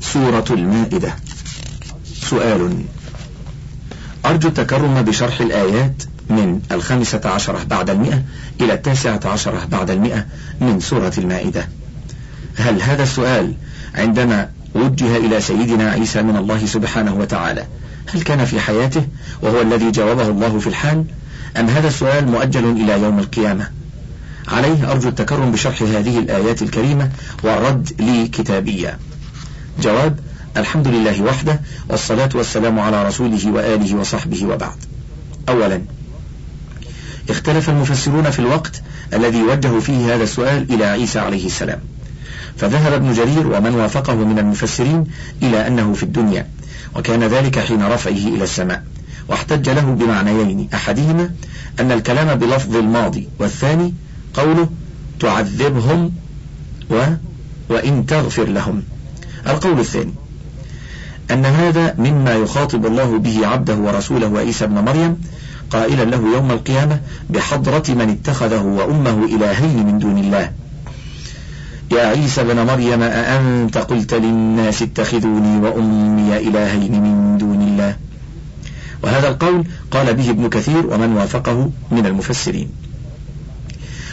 سورة 0.00 0.44
المائدة. 0.50 1.16
سؤال. 2.14 2.84
أرجو 4.26 4.48
التكرم 4.48 5.02
بشرح 5.02 5.40
الآيات 5.40 6.02
من 6.30 6.60
الخامسة 6.72 7.20
عشرة 7.24 7.64
بعد 7.64 7.90
المئة 7.90 8.22
إلى 8.60 8.72
التاسعة 8.72 9.20
عشرة 9.24 9.64
بعد 9.64 9.90
المئة 9.90 10.26
من 10.60 10.80
سورة 10.80 11.12
المائدة. 11.18 11.68
هل 12.56 12.82
هذا 12.82 13.02
السؤال 13.02 13.54
عندما 13.94 14.48
وجه 14.74 15.16
إلى 15.16 15.40
سيدنا 15.40 15.90
عيسى 15.90 16.22
من 16.22 16.36
الله 16.36 16.66
سبحانه 16.66 17.14
وتعالى. 17.14 17.66
هل 18.14 18.22
كان 18.22 18.44
في 18.44 18.60
حياته 18.60 19.06
وهو 19.42 19.60
الذي 19.60 19.90
جاوبه 19.90 20.28
الله 20.28 20.58
في 20.58 20.66
الحال؟ 20.66 21.04
أم 21.56 21.68
هذا 21.68 21.88
السؤال 21.88 22.28
مؤجل 22.28 22.64
إلى 22.64 23.02
يوم 23.02 23.18
القيامة؟ 23.18 23.70
عليه 24.48 24.90
أرجو 24.90 25.08
التكرم 25.08 25.52
بشرح 25.52 25.82
هذه 25.82 26.18
الآيات 26.18 26.62
الكريمة 26.62 27.10
والرد 27.42 27.90
لي 27.98 28.28
كتابيا. 28.28 28.98
جواب 29.80 30.18
الحمد 30.56 30.88
لله 30.88 31.22
وحده 31.22 31.60
والصلاة 31.88 32.30
والسلام 32.34 32.78
على 32.78 33.08
رسوله 33.08 33.50
وآله 33.52 33.96
وصحبه 33.96 34.46
وبعد. 34.46 34.76
أولا 35.48 35.82
اختلف 37.30 37.70
المفسرون 37.70 38.30
في 38.30 38.38
الوقت 38.38 38.82
الذي 39.12 39.42
وجهوا 39.42 39.80
فيه 39.80 40.14
هذا 40.14 40.22
السؤال 40.22 40.74
إلى 40.74 40.84
عيسى 40.84 41.18
عليه 41.18 41.46
السلام. 41.46 41.80
فذهب 42.60 42.92
ابن 42.92 43.12
جرير 43.12 43.46
ومن 43.46 43.74
وافقه 43.74 44.14
من 44.14 44.38
المفسرين 44.38 45.04
إلى 45.42 45.66
أنه 45.66 45.92
في 45.92 46.02
الدنيا 46.02 46.46
وكان 46.96 47.24
ذلك 47.24 47.58
حين 47.58 47.82
رفعه 47.82 48.12
إلى 48.12 48.44
السماء. 48.44 48.84
واحتج 49.28 49.70
له 49.70 49.80
بمعنيين 49.80 50.68
أحدهما 50.74 51.30
أن 51.80 51.92
الكلام 51.92 52.38
بلفظ 52.38 52.76
الماضي 52.76 53.28
والثاني 53.38 53.94
قوله 54.34 54.68
تعذبهم 55.20 56.12
و 56.90 57.02
وإن 57.68 58.06
تغفر 58.06 58.44
لهم. 58.44 58.82
القول 59.46 59.80
الثاني 59.80 60.14
أن 61.30 61.44
هذا 61.44 61.94
مما 61.98 62.34
يخاطب 62.34 62.86
الله 62.86 63.18
به 63.18 63.46
عبده 63.46 63.76
ورسوله 63.76 64.38
عيسى 64.38 64.64
ابن 64.64 64.74
مريم 64.74 65.20
قائلا 65.70 66.04
له 66.04 66.34
يوم 66.34 66.50
القيامة 66.50 67.00
بحضرة 67.30 67.82
من 67.88 68.10
اتخذه 68.10 68.62
وأمه 68.62 69.24
إلهين 69.24 69.86
من 69.86 69.98
دون 69.98 70.18
الله. 70.18 70.52
يا 71.90 72.06
عيسى 72.06 72.40
ابن 72.40 72.66
مريم 72.66 73.02
أأنت 73.02 73.78
قلت 73.78 74.14
للناس 74.14 74.82
اتخذوني 74.82 75.58
وأمي 75.58 76.36
إلهين 76.36 77.02
من 77.02 77.38
دون 77.38 77.62
الله؟ 77.62 77.96
وهذا 79.02 79.28
القول 79.28 79.64
قال 79.90 80.14
به 80.14 80.30
ابن 80.30 80.48
كثير 80.48 80.86
ومن 80.86 81.16
وافقه 81.16 81.70
من 81.90 82.06
المفسرين. 82.06 82.70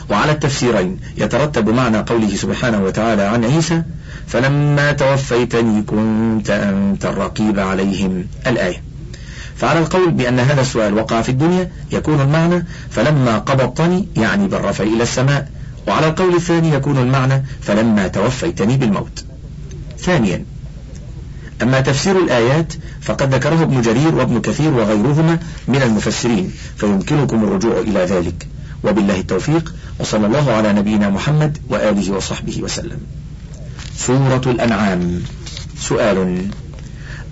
وعلى 0.10 0.32
التفسيرين 0.32 1.00
يترتب 1.18 1.70
معنى 1.70 1.98
قوله 1.98 2.36
سبحانه 2.36 2.84
وتعالى 2.84 3.22
عن 3.22 3.46
عيسى 3.46 3.84
فلما 4.28 4.92
توفيتني 4.92 5.82
كنت 5.82 6.50
أنت 6.50 7.06
الرقيب 7.06 7.60
عليهم. 7.60 8.28
الآية. 8.48 8.82
فعلى 9.56 9.80
القول 9.80 10.12
بأن 10.12 10.40
هذا 10.40 10.62
السؤال 10.62 10.94
وقع 10.94 11.22
في 11.22 11.30
الدنيا 11.30 11.72
يكون 11.92 12.22
المعنى 12.22 12.66
فلما 12.90 13.38
قبضتني 13.38 14.08
يعني 14.16 14.48
بالرفع 14.48 14.84
إلى 14.84 15.04
السماء 15.04 15.57
وعلى 15.88 16.08
القول 16.08 16.36
الثاني 16.36 16.70
يكون 16.72 16.98
المعنى 16.98 17.44
فلما 17.62 18.08
توفيتني 18.08 18.78
بالموت. 18.78 19.26
ثانيا 20.00 20.46
أما 21.62 21.82
تفسير 21.82 22.18
الآيات 22.20 22.74
فقد 23.02 23.34
ذكره 23.34 23.64
ابن 23.64 23.82
جرير 23.82 24.16
وابن 24.16 24.42
كثير 24.42 24.74
وغيرهما 24.74 25.40
من 25.68 25.82
المفسرين 25.82 26.52
فيمكنكم 26.78 27.44
الرجوع 27.44 27.80
إلى 27.80 28.00
ذلك. 28.00 28.48
وبالله 28.84 29.20
التوفيق 29.20 29.74
وصلى 30.00 30.28
الله 30.28 30.52
على 30.52 30.74
نبينا 30.74 31.10
محمد 31.10 31.58
وآله 31.70 32.12
وصحبه 32.12 32.62
وسلم. 32.64 33.00
سورة 33.98 34.42
الأنعام. 34.46 35.24
سؤال 35.80 36.48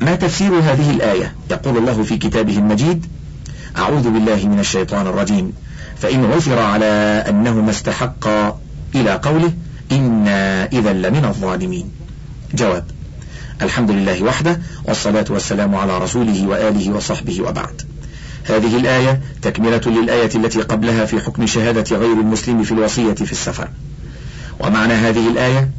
ما 0.02 0.16
تفسير 0.16 0.52
هذه 0.60 0.92
الآية؟ 0.92 1.36
يقول 1.52 1.78
الله 1.78 2.04
في 2.04 2.18
كتابه 2.18 2.58
المجيد 2.58 3.06
أعوذ 3.78 4.10
بالله 4.10 4.48
من 4.48 4.60
الشيطان 4.60 5.08
الرجيم. 5.08 5.54
فإن 6.02 6.26
عثر 6.26 6.60
على 6.60 7.24
أنهما 7.30 7.72
استحقا 7.72 8.60
إلى 8.96 9.12
قوله 9.24 9.54
إنا 9.92 10.66
إذا 10.66 10.94
لمن 10.94 11.26
الظالمين. 11.26 11.92
جواب 12.54 12.86
الحمد 13.62 13.92
لله 13.92 14.24
وحده 14.24 14.60
والصلاة 14.86 15.26
والسلام 15.30 15.76
على 15.76 15.98
رسوله 15.98 16.48
وآله 16.48 16.92
وصحبه 16.92 17.42
وبعد. 17.42 17.82
هذه 18.44 18.78
الآية 18.78 19.22
تكملة 19.42 19.82
للآية 19.86 20.30
التي 20.36 20.62
قبلها 20.62 21.06
في 21.06 21.20
حكم 21.20 21.46
شهادة 21.46 21.98
غير 21.98 22.14
المسلم 22.14 22.64
في 22.64 22.72
الوصية 22.72 23.14
في 23.14 23.32
السفر. 23.32 23.70
ومعنى 24.60 24.94
هذه 24.94 25.30
الآية 25.30 25.70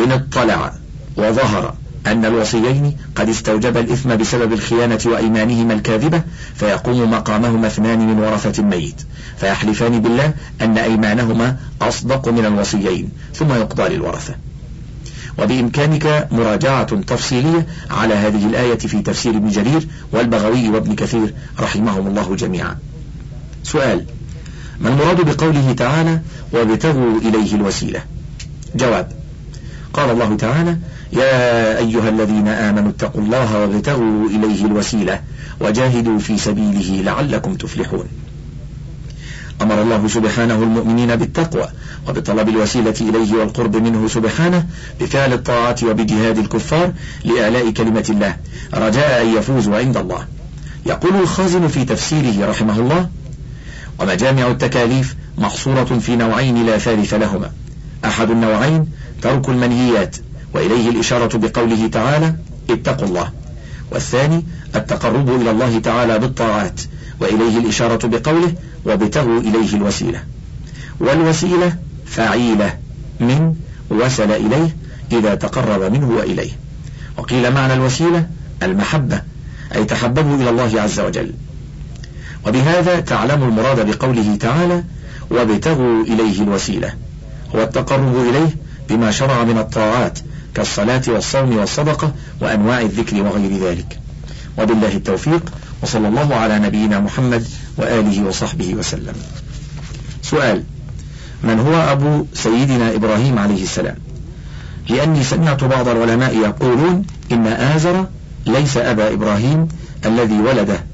إن 0.00 0.12
اطلع 0.12 0.74
وظهر 1.16 1.74
أن 2.06 2.24
الوصيين 2.24 2.96
قد 3.16 3.28
استوجب 3.28 3.76
الإثم 3.76 4.16
بسبب 4.16 4.52
الخيانة 4.52 4.98
وأيمانهما 5.06 5.74
الكاذبة 5.74 6.22
فيقوم 6.54 7.10
مقامهما 7.10 7.66
اثنان 7.66 7.98
من 8.06 8.18
ورثة 8.18 8.62
الميت. 8.62 9.00
فيحلفان 9.36 10.00
بالله 10.00 10.34
أن 10.62 10.78
أيمانهما 10.78 11.56
أصدق 11.82 12.28
من 12.28 12.44
الوصيين 12.44 13.10
ثم 13.34 13.52
يقضى 13.52 13.88
للورثة. 13.96 14.34
وبإمكانك 15.38 16.28
مراجعة 16.32 17.00
تفصيلية 17.00 17.66
على 17.90 18.14
هذه 18.14 18.46
الآية 18.46 18.78
في 18.78 19.02
تفسير 19.02 19.36
ابن 19.36 19.48
جرير 19.48 19.88
والبغوي 20.12 20.68
وابن 20.68 20.94
كثير 20.94 21.34
رحمهم 21.60 22.06
الله 22.06 22.36
جميعا. 22.36 22.76
سؤال 23.62 24.04
ما 24.80 24.88
المراد 24.88 25.20
بقوله 25.20 25.72
تعالى 25.72 26.20
وابتغوا 26.52 27.18
إليه 27.18 27.54
الوسيلة 27.54 28.00
جواب 28.76 29.12
قال 29.92 30.10
الله 30.10 30.36
تعالى 30.36 30.76
يا 31.14 31.78
أيها 31.78 32.08
الذين 32.08 32.48
آمنوا 32.48 32.90
اتقوا 32.90 33.22
الله 33.22 33.58
وابتغوا 33.60 34.28
إليه 34.28 34.66
الوسيلة 34.66 35.20
وجاهدوا 35.60 36.18
في 36.18 36.38
سبيله 36.38 37.02
لعلكم 37.02 37.54
تفلحون. 37.54 38.06
أمر 39.62 39.82
الله 39.82 40.08
سبحانه 40.08 40.54
المؤمنين 40.54 41.16
بالتقوى 41.16 41.68
وبطلب 42.08 42.48
الوسيلة 42.48 42.94
إليه 43.00 43.34
والقرب 43.34 43.76
منه 43.76 44.08
سبحانه 44.08 44.66
بفعل 45.00 45.32
الطاعات 45.32 45.84
وبجهاد 45.84 46.38
الكفار 46.38 46.92
لإعلاء 47.24 47.70
كلمة 47.70 48.04
الله 48.10 48.36
رجاء 48.74 49.22
أن 49.22 49.36
يفوزوا 49.36 49.76
عند 49.76 49.96
الله. 49.96 50.26
يقول 50.86 51.16
الخازن 51.16 51.68
في 51.68 51.84
تفسيره 51.84 52.50
رحمه 52.50 52.78
الله 52.78 53.08
ومجامع 54.00 54.46
التكاليف 54.50 55.16
محصورة 55.38 55.84
في 55.84 56.16
نوعين 56.16 56.66
لا 56.66 56.78
ثالث 56.78 57.14
لهما. 57.14 57.50
أحد 58.04 58.30
النوعين 58.30 58.86
ترك 59.22 59.48
المنهيات 59.48 60.16
وإليه 60.54 60.88
الإشارة 60.90 61.38
بقوله 61.38 61.86
تعالى 61.86 62.34
اتقوا 62.70 63.06
الله. 63.08 63.30
والثاني 63.90 64.44
التقرب 64.74 65.40
إلى 65.40 65.50
الله 65.50 65.78
تعالى 65.78 66.18
بالطاعات 66.18 66.80
وإليه 67.20 67.58
الإشارة 67.58 68.06
بقوله 68.06 68.54
وابتغوا 68.84 69.40
إليه 69.40 69.74
الوسيلة. 69.74 70.22
والوسيلة 71.00 71.76
فعيلة 72.06 72.76
من 73.20 73.54
وصل 73.90 74.30
إليه 74.30 74.76
إذا 75.12 75.34
تقرب 75.34 75.92
منه 75.92 76.08
وإليه. 76.08 76.50
وقيل 77.16 77.54
معنى 77.54 77.74
الوسيلة 77.74 78.26
المحبة 78.62 79.22
أي 79.74 79.84
تحببوا 79.84 80.36
إلى 80.36 80.50
الله 80.50 80.80
عز 80.80 81.00
وجل. 81.00 81.32
وبهذا 82.46 83.00
تعلم 83.00 83.42
المراد 83.42 83.90
بقوله 83.90 84.36
تعالى 84.36 84.84
وابتغوا 85.30 86.02
إليه 86.02 86.42
الوسيلة. 86.42 86.94
هو 87.54 87.62
التقرب 87.62 88.16
إليه 88.16 88.56
بما 88.88 89.10
شرع 89.10 89.44
من 89.44 89.58
الطاعات 89.58 90.18
كالصلاة 90.54 91.02
والصوم 91.08 91.56
والصدقة 91.56 92.12
وأنواع 92.40 92.80
الذكر 92.80 93.22
وغير 93.22 93.68
ذلك. 93.68 93.98
وبالله 94.58 94.96
التوفيق 94.96 95.52
وصلى 95.82 96.08
الله 96.08 96.34
على 96.34 96.58
نبينا 96.58 97.00
محمد 97.00 97.46
وآله 97.76 98.24
وصحبه 98.24 98.74
وسلم. 98.74 99.14
سؤال 100.22 100.62
من 101.42 101.60
هو 101.60 101.74
أبو 101.74 102.26
سيدنا 102.34 102.94
إبراهيم 102.94 103.38
عليه 103.38 103.62
السلام؟ 103.62 103.96
لأني 104.88 105.24
سمعت 105.24 105.64
بعض 105.64 105.88
العلماء 105.88 106.36
يقولون 106.36 107.02
إن 107.32 107.46
آزر 107.46 108.06
ليس 108.46 108.76
أبا 108.76 109.12
إبراهيم 109.12 109.68
الذي 110.06 110.38
ولده 110.40 110.84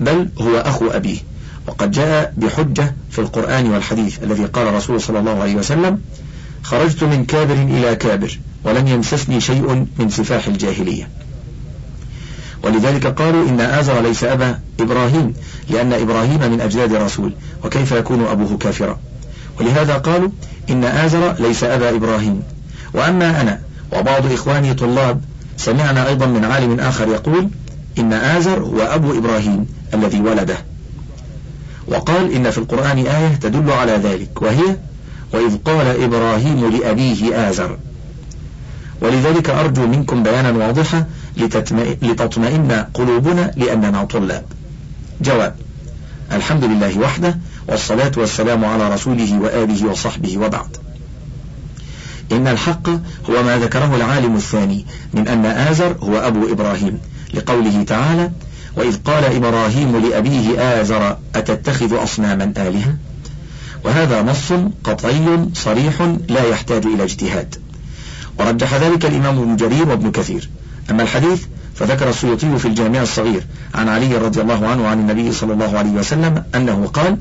بل 0.00 0.28
هو 0.40 0.58
أخو 0.58 0.86
أبيه. 0.88 1.18
وقد 1.66 1.90
جاء 1.90 2.34
بحجة 2.36 2.94
في 3.10 3.18
القرآن 3.18 3.70
والحديث 3.70 4.22
الذي 4.22 4.44
قال 4.44 4.74
رسول 4.74 5.00
صلى 5.00 5.18
الله 5.18 5.40
عليه 5.40 5.54
وسلم 5.54 6.00
خرجت 6.62 7.04
من 7.04 7.24
كابر 7.24 7.54
إلى 7.54 7.96
كابر 7.96 8.38
ولم 8.64 8.88
يمسسني 8.88 9.40
شيء 9.40 9.86
من 9.98 10.10
سفاح 10.10 10.46
الجاهلية. 10.46 11.08
ولذلك 12.62 13.06
قالوا 13.06 13.48
إن 13.48 13.60
آزر 13.60 14.00
ليس 14.00 14.24
أبا 14.24 14.58
إبراهيم 14.80 15.34
لأن 15.70 15.92
إبراهيم 15.92 16.50
من 16.52 16.60
أجداد 16.60 16.94
رسول 16.94 17.32
وكيف 17.64 17.92
يكون 17.92 18.24
أبوه 18.24 18.58
كافرا؟ 18.58 18.98
ولهذا 19.60 19.94
قالوا 19.94 20.30
إن 20.70 20.84
آزر 20.84 21.32
ليس 21.38 21.64
أبا 21.64 21.90
إبراهيم. 21.90 22.42
وأما 22.94 23.40
أنا 23.40 23.60
وبعض 23.92 24.32
إخواني 24.32 24.74
طلاب 24.74 25.20
سمعنا 25.56 26.08
أيضا 26.08 26.26
من 26.26 26.44
عالم 26.44 26.80
آخر 26.80 27.08
يقول 27.08 27.48
إن 27.98 28.12
آزر 28.12 28.58
هو 28.58 28.80
أبو 28.80 29.18
إبراهيم 29.18 29.66
الذي 29.94 30.20
ولده. 30.20 30.56
وقال 31.86 32.32
إن 32.32 32.50
في 32.50 32.58
القرآن 32.58 32.98
آية 32.98 33.34
تدل 33.34 33.70
على 33.70 33.92
ذلك 33.92 34.42
وهي 34.42 34.76
وإذ 35.32 35.56
قال 35.64 36.02
إبراهيم 36.02 36.70
لأبيه 36.70 37.50
آزر 37.50 37.78
ولذلك 39.00 39.50
أرجو 39.50 39.86
منكم 39.86 40.22
بيانا 40.22 40.50
واضحا 40.50 41.06
لتطمئن 42.02 42.86
قلوبنا 42.94 43.52
لأننا 43.56 44.04
طلاب. 44.04 44.44
جواب 45.20 45.54
الحمد 46.32 46.64
لله 46.64 46.98
وحده 46.98 47.38
والصلاة 47.68 48.12
والسلام 48.16 48.64
على 48.64 48.94
رسوله 48.94 49.38
وآله 49.38 49.86
وصحبه 49.86 50.38
وبعد. 50.38 50.76
إن 52.32 52.46
الحق 52.46 52.88
هو 53.30 53.42
ما 53.42 53.58
ذكره 53.58 53.96
العالم 53.96 54.36
الثاني 54.36 54.86
من 55.14 55.28
أن 55.28 55.46
آزر 55.46 55.96
هو 56.00 56.18
أبو 56.18 56.52
إبراهيم 56.52 56.98
لقوله 57.34 57.82
تعالى 57.82 58.30
وإذ 58.76 58.96
قال 59.04 59.24
إبراهيم 59.24 59.96
لأبيه 59.96 60.80
آزر 60.80 61.16
أتتخذ 61.34 62.02
أصناما 62.02 62.52
آلهة؟ 62.56 62.96
وهذا 63.84 64.22
نص 64.22 64.52
قطعي 64.84 65.48
صريح 65.54 66.14
لا 66.28 66.44
يحتاج 66.44 66.86
إلى 66.86 67.04
اجتهاد. 67.04 67.54
ورجح 68.38 68.74
ذلك 68.74 69.06
الإمام 69.06 69.38
ابن 69.38 69.56
جرير 69.56 69.88
وابن 69.88 70.10
كثير. 70.10 70.48
أما 70.90 71.02
الحديث 71.02 71.44
فذكر 71.74 72.08
السيوطي 72.08 72.58
في 72.58 72.68
الجامع 72.68 73.02
الصغير 73.02 73.46
عن 73.74 73.88
علي 73.88 74.16
رضي 74.16 74.40
الله 74.40 74.66
عنه 74.68 74.86
عن 74.86 75.00
النبي 75.00 75.32
صلى 75.32 75.52
الله 75.52 75.78
عليه 75.78 75.90
وسلم 75.90 76.44
أنه 76.54 76.86
قال 76.86 77.18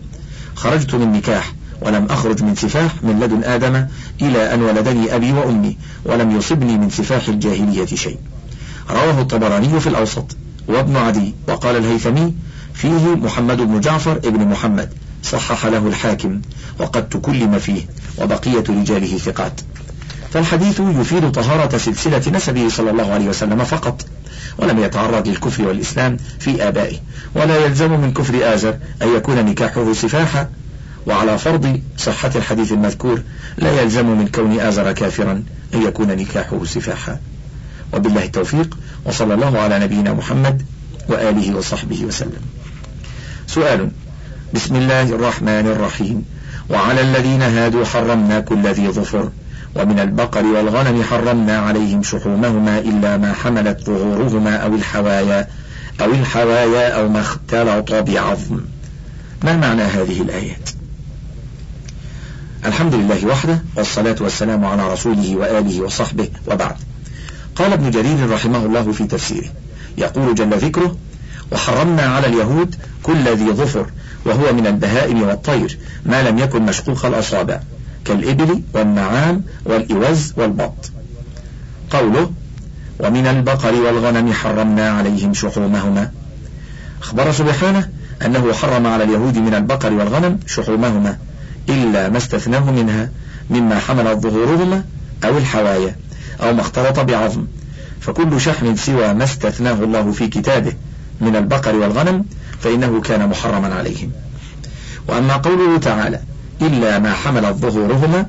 خرجت 0.55 0.95
من 0.95 1.11
نكاح 1.11 1.53
ولم 1.81 2.05
أخرج 2.09 2.43
من 2.43 2.55
سفاح 2.55 3.03
من 3.03 3.19
لدن 3.19 3.43
آدم 3.43 3.85
إلى 4.21 4.53
أن 4.53 4.61
ولدني 4.61 5.15
أبي 5.15 5.31
وأمي 5.31 5.77
ولم 6.05 6.37
يصبني 6.37 6.77
من 6.77 6.89
سفاح 6.89 7.27
الجاهلية 7.27 7.85
شيء. 7.85 8.17
رواه 8.89 9.21
الطبراني 9.21 9.79
في 9.79 9.87
الأوسط. 9.87 10.37
وابن 10.67 10.95
عدي. 10.95 11.35
وقال 11.47 11.75
الهيثمي 11.75 12.33
فيه 12.73 13.15
محمد 13.15 13.57
بن 13.57 13.79
جعفر 13.79 14.17
ابن 14.17 14.47
محمد. 14.47 14.89
صحح 15.31 15.65
له 15.65 15.87
الحاكم 15.87 16.41
وقد 16.79 17.09
تكلم 17.09 17.59
فيه 17.59 17.81
وبقية 18.17 18.63
رجاله 18.69 19.17
ثقات. 19.17 19.61
فالحديث 20.33 20.79
يفيد 20.79 21.31
طهارة 21.31 21.77
سلسلة 21.77 22.31
نسبه 22.31 22.69
صلى 22.69 22.91
الله 22.91 23.11
عليه 23.13 23.29
وسلم 23.29 23.63
فقط 23.63 24.05
ولم 24.57 24.79
يتعرض 24.79 25.27
للكفر 25.27 25.67
والإسلام 25.67 26.17
في 26.39 26.67
آبائه 26.67 26.97
ولا 27.35 27.65
يلزم 27.65 27.91
من 27.91 28.13
كفر 28.13 28.53
آزر 28.53 28.77
أن 29.01 29.15
يكون 29.15 29.45
نكاحه 29.45 29.93
سفاحا 29.93 30.49
وعلى 31.07 31.37
فرض 31.37 31.81
صحة 31.97 32.31
الحديث 32.35 32.71
المذكور 32.71 33.21
لا 33.57 33.81
يلزم 33.81 34.05
من 34.05 34.27
كون 34.27 34.59
آزر 34.59 34.91
كافرا 34.91 35.43
أن 35.73 35.81
يكون 35.81 36.07
نكاحه 36.07 36.65
سفاحا 36.65 37.19
وبالله 37.93 38.23
التوفيق 38.23 38.77
وصلى 39.05 39.33
الله 39.33 39.59
على 39.59 39.79
نبينا 39.79 40.13
محمد 40.13 40.61
وآله 41.09 41.55
وصحبه 41.55 42.05
وسلم. 42.05 42.41
سؤال 43.47 43.91
بسم 44.53 44.75
الله 44.75 45.03
الرحمن 45.03 45.67
الرحيم. 45.67 46.25
وعلى 46.69 47.01
الذين 47.01 47.41
هادوا 47.41 47.86
حرمنا 47.86 48.39
كل 48.39 48.67
ذي 48.67 48.88
ظفر 48.88 49.29
ومن 49.75 49.99
البقر 49.99 50.45
والغنم 50.45 51.03
حرمنا 51.03 51.57
عليهم 51.60 52.03
شحومهما 52.03 52.79
إلا 52.79 53.17
ما 53.17 53.33
حملت 53.33 53.81
ظهورهما 53.81 54.55
أو 54.55 54.75
الحوايا 54.75 55.47
أو 56.01 56.12
الحوايا 56.12 56.89
أو 56.99 57.10
ما 57.10 57.19
اختلط 57.19 57.93
بعظم. 57.93 58.60
ما 59.43 59.57
معنى 59.57 59.81
هذه 59.81 60.21
الآيات؟ 60.21 60.69
الحمد 62.65 62.95
لله 62.95 63.25
وحده 63.25 63.60
والصلاة 63.75 64.15
والسلام 64.21 64.65
على 64.65 64.93
رسوله 64.93 65.36
وآله 65.36 65.81
وصحبه 65.81 66.29
وبعد. 66.47 66.75
قال 67.55 67.73
ابن 67.73 67.91
جرير 67.91 68.29
رحمه 68.29 68.65
الله 68.65 68.91
في 68.91 69.03
تفسيره 69.03 69.49
يقول 69.97 70.36
جل 70.36 70.57
ذكره 70.57 70.95
وحرمنا 71.51 72.03
على 72.03 72.27
اليهود 72.27 72.75
كل 73.03 73.23
ذي 73.36 73.51
ظفر 73.51 73.86
وهو 74.25 74.53
من 74.53 74.67
البهائم 74.67 75.21
والطير 75.21 75.77
ما 76.06 76.30
لم 76.30 76.39
يكن 76.39 76.62
مشقوق 76.62 77.06
الأصابع 77.06 77.60
كالإبل 78.06 78.62
والنعام 78.73 79.43
والإوز 79.65 80.34
والبط. 80.38 80.91
قوله 81.89 82.32
ومن 82.99 83.27
البقر 83.27 83.75
والغنم 83.75 84.34
حرمنا 84.34 84.89
عليهم 84.89 85.34
شحومهما 85.34 86.12
أخبر 87.01 87.32
سبحانه 87.32 87.89
أنه 88.25 88.53
حرم 88.53 88.88
على 88.88 89.03
اليهود 89.03 89.38
من 89.38 89.53
البقر 89.53 89.93
والغنم 89.93 90.39
شحومهما 90.47 91.17
إلا 91.69 92.10
ما 92.10 92.17
استثناه 92.17 92.71
منها 92.71 93.10
مما 93.49 93.80
حملت 93.80 94.19
ظهورهما 94.19 94.84
أو 95.25 95.38
الحوايا 95.38 95.95
أو 96.41 96.53
ما 96.53 96.62
اختلط 96.62 96.99
بعظم. 96.99 97.45
فكل 98.01 98.41
شحم 98.41 98.75
سوى 98.75 99.13
ما 99.13 99.23
استثناه 99.23 99.84
الله 99.84 100.12
في 100.12 100.27
كتابه 100.27 100.73
من 101.21 101.36
البقر 101.36 101.75
والغنم 101.75 102.25
فإنه 102.61 103.01
كان 103.01 103.29
محرما 103.29 103.75
عليهم. 103.75 104.11
وأما 105.07 105.33
قوله 105.33 105.77
تعالى 105.77 106.19
إلا 106.61 106.99
ما 106.99 107.13
حملت 107.13 107.55
ظهورهما 107.55 108.25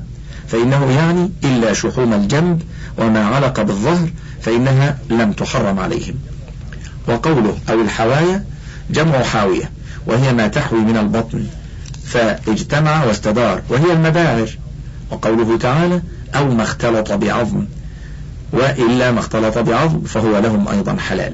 فإنه 0.47 0.91
يعني 0.91 1.31
إلا 1.43 1.73
شحوم 1.73 2.13
الجنب 2.13 2.61
وما 2.97 3.25
علق 3.25 3.61
بالظهر 3.61 4.09
فإنها 4.41 4.97
لم 5.09 5.31
تحرم 5.31 5.79
عليهم. 5.79 6.15
وقوله 7.07 7.57
أو 7.69 7.81
الحوايا 7.81 8.45
جمع 8.89 9.23
حاوية 9.23 9.71
وهي 10.07 10.33
ما 10.33 10.47
تحوي 10.47 10.79
من 10.79 10.97
البطن 10.97 11.45
فاجتمع 12.05 13.03
واستدار 13.03 13.61
وهي 13.69 13.93
المباعر 13.93 14.49
وقوله 15.11 15.57
تعالى 15.57 16.01
أو 16.35 16.51
ما 16.51 16.63
اختلط 16.63 17.11
بعظم 17.11 17.65
وإلا 18.53 19.11
ما 19.11 19.19
اختلط 19.19 19.57
بعظم 19.57 20.01
فهو 20.01 20.39
لهم 20.39 20.67
أيضا 20.67 20.97
حلال. 20.97 21.33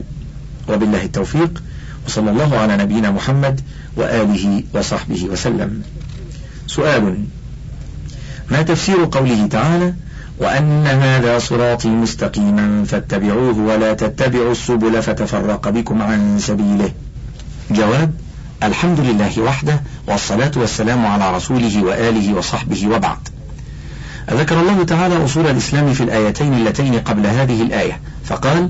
وبالله 0.69 1.03
التوفيق. 1.03 1.63
وصلى 2.07 2.31
الله 2.31 2.57
على 2.57 2.77
نبينا 2.77 3.11
محمد 3.11 3.61
وآله 3.97 4.63
وصحبه 4.73 5.25
وسلم. 5.25 5.81
سؤال 6.67 7.23
ما 8.51 8.61
تفسير 8.61 9.07
قوله 9.11 9.47
تعالى 9.47 9.93
وأن 10.39 10.87
هذا 10.87 11.39
صراطي 11.39 11.87
مستقيما 11.87 12.83
فاتبعوه 12.87 13.59
ولا 13.59 13.93
تتبعوا 13.93 14.51
السبل 14.51 15.01
فتفرق 15.01 15.69
بكم 15.69 16.01
عن 16.01 16.39
سبيله؟ 16.39 16.91
جواب 17.71 18.13
الحمد 18.63 18.99
لله 18.99 19.39
وحده 19.39 19.81
والصلاة 20.07 20.51
والسلام 20.55 21.05
على 21.05 21.35
رسوله 21.35 21.83
وآله 21.83 22.33
وصحبه 22.33 22.87
وبعد. 22.87 23.17
ذكر 24.31 24.61
الله 24.61 24.83
تعالى 24.83 25.25
أصول 25.25 25.47
الإسلام 25.47 25.93
في 25.93 26.03
الآيتين 26.03 26.53
اللتين 26.53 26.99
قبل 26.99 27.27
هذه 27.27 27.61
الآية 27.61 27.99
فقال 28.25 28.69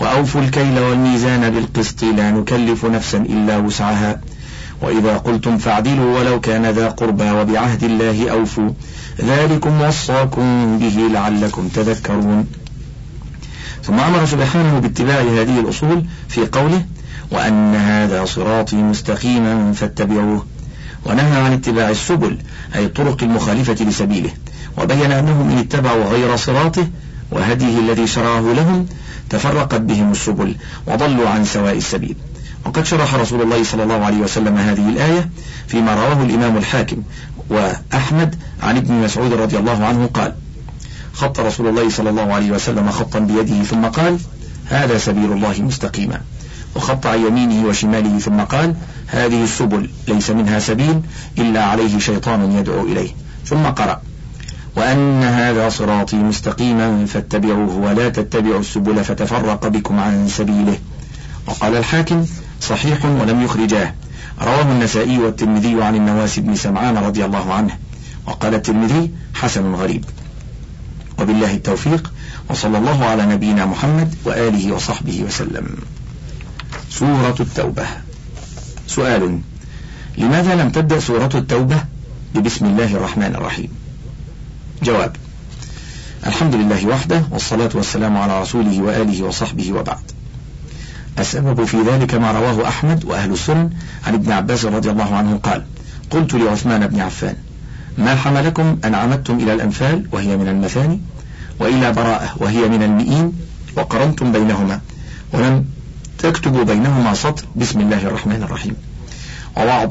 وأوفوا 0.00 0.40
الكيل 0.40 0.78
والميزان 0.78 1.50
بالقسط 1.50 2.04
لا 2.04 2.30
نكلف 2.30 2.84
نفسا 2.84 3.18
إلا 3.18 3.56
وسعها. 3.56 4.20
وإذا 4.82 5.16
قلتم 5.16 5.58
فاعدلوا 5.58 6.18
ولو 6.18 6.40
كان 6.40 6.66
ذا 6.66 6.88
قربى 6.88 7.30
وبعهد 7.30 7.84
الله 7.84 8.30
أوفوا. 8.30 8.70
ذلكم 9.20 9.80
وصاكم 9.80 10.78
به 10.78 11.08
لعلكم 11.12 11.68
تذكرون. 11.68 12.46
ثم 13.82 14.00
أمر 14.00 14.26
سبحانه 14.26 14.78
باتباع 14.78 15.20
هذه 15.20 15.60
الأصول 15.60 16.04
في 16.28 16.46
قوله 16.46 16.84
وأن 17.30 17.74
هذا 17.74 18.24
صراطي 18.24 18.76
مستقيما 18.76 19.72
فاتبعوه. 19.72 20.46
ونهى 21.06 21.40
عن 21.40 21.52
اتباع 21.52 21.90
السبل 21.90 22.38
أي 22.74 22.84
الطرق 22.84 23.22
المخالفة 23.22 23.84
لسبيله. 23.84 24.30
وبين 24.78 25.12
أنهم 25.12 25.50
إن 25.50 25.58
اتبعوا 25.58 26.04
غير 26.04 26.36
صراطه 26.36 26.86
وهديه 27.30 27.78
الذي 27.78 28.06
شرعه 28.06 28.40
لهم 28.40 28.86
تفرقت 29.30 29.80
بهم 29.80 30.12
السبل 30.12 30.56
وضلوا 30.86 31.28
عن 31.28 31.44
سواء 31.44 31.76
السبيل. 31.76 32.16
وقد 32.66 32.86
شرح 32.86 33.14
رسول 33.14 33.42
الله 33.42 33.64
صلى 33.64 33.82
الله 33.82 34.04
عليه 34.04 34.18
وسلم 34.18 34.56
هذه 34.56 34.88
الآية 34.88 35.30
فيما 35.68 35.94
رواه 35.94 36.22
الإمام 36.22 36.56
الحاكم 36.56 37.02
وأحمد 37.50 38.34
عن 38.62 38.76
ابن 38.76 38.94
مسعود 38.94 39.32
رضي 39.32 39.58
الله 39.58 39.84
عنه 39.84 40.06
قال 40.14 40.34
خط 41.12 41.40
رسول 41.40 41.68
الله 41.68 41.90
صلى 41.90 42.10
الله 42.10 42.32
عليه 42.34 42.50
وسلم 42.50 42.90
خطا 42.90 43.18
بيده 43.18 43.62
ثم 43.62 43.86
قال 43.86 44.18
هذا 44.66 44.98
سبيل 44.98 45.32
الله 45.32 45.54
مستقيما 45.58 46.20
وخط 46.76 47.06
عن 47.06 47.26
يمينه 47.26 47.68
وشماله 47.68 48.18
ثم 48.18 48.40
قال 48.40 48.74
هذه 49.06 49.44
السبل 49.44 49.90
ليس 50.08 50.30
منها 50.30 50.58
سبيل 50.58 51.00
إلا 51.38 51.64
عليه 51.64 51.98
شيطان 51.98 52.52
يدعو 52.52 52.86
إليه 52.86 53.10
ثم 53.46 53.62
قرأ 53.62 54.02
وأن 54.76 55.22
هذا 55.22 55.68
صراطي 55.68 56.16
مستقيما 56.16 57.06
فاتبعوه 57.06 57.76
ولا 57.76 58.08
تتبعوا 58.08 58.60
السبل 58.60 59.04
فتفرق 59.04 59.66
بكم 59.66 60.00
عن 60.00 60.28
سبيله. 60.28 60.78
وقال 61.46 61.76
الحاكم 61.76 62.26
صحيح 62.60 63.04
ولم 63.04 63.42
يخرجاه. 63.42 63.94
رواه 64.42 64.62
النسائي 64.62 65.18
والترمذي 65.18 65.82
عن 65.82 65.96
النواس 65.96 66.38
بن 66.38 66.54
سمعان 66.54 66.98
رضي 66.98 67.24
الله 67.24 67.52
عنه. 67.52 67.78
وقال 68.26 68.54
الترمذي 68.54 69.10
حسن 69.34 69.74
غريب. 69.74 70.04
وبالله 71.18 71.54
التوفيق 71.54 72.12
وصلى 72.50 72.78
الله 72.78 73.04
على 73.04 73.26
نبينا 73.26 73.66
محمد 73.66 74.14
وآله 74.24 74.72
وصحبه 74.72 75.24
وسلم. 75.26 75.66
سورة 76.90 77.36
التوبة. 77.40 77.86
سؤال 78.86 79.40
لماذا 80.18 80.54
لم 80.54 80.70
تبدأ 80.70 81.00
سورة 81.00 81.30
التوبة؟ 81.34 81.84
ببسم 82.34 82.66
الله 82.66 82.94
الرحمن 82.94 83.34
الرحيم. 83.34 83.79
جواب. 84.82 85.16
الحمد 86.26 86.54
لله 86.54 86.86
وحده 86.86 87.22
والصلاة 87.30 87.70
والسلام 87.74 88.16
على 88.16 88.40
رسوله 88.40 88.82
وآله 88.82 89.24
وصحبه 89.24 89.72
وبعد. 89.72 90.10
السبب 91.18 91.64
في 91.64 91.76
ذلك 91.82 92.14
ما 92.14 92.32
رواه 92.32 92.68
أحمد 92.68 93.04
وأهل 93.04 93.32
السنن 93.32 93.70
عن 94.06 94.14
ابن 94.14 94.32
عباس 94.32 94.64
رضي 94.64 94.90
الله 94.90 95.14
عنه 95.14 95.36
قال 95.42 95.64
قلت 96.10 96.34
لعثمان 96.34 96.86
بن 96.86 97.00
عفان 97.00 97.36
ما 97.98 98.14
حملكم 98.14 98.78
أن 98.84 98.94
عمدتم 98.94 99.36
إلى 99.38 99.52
الأنفال 99.52 100.06
وهي 100.12 100.36
من 100.36 100.48
المثاني 100.48 101.00
وإلى 101.58 101.92
براءة 101.92 102.34
وهي 102.36 102.68
من 102.68 102.82
المئين 102.82 103.32
وقرنتم 103.76 104.32
بينهما 104.32 104.80
ولم 105.32 105.64
تكتبوا 106.18 106.64
بينهما 106.64 107.14
سطر 107.14 107.44
بسم 107.56 107.80
الله 107.80 108.06
الرحمن 108.06 108.42
الرحيم. 108.42 108.76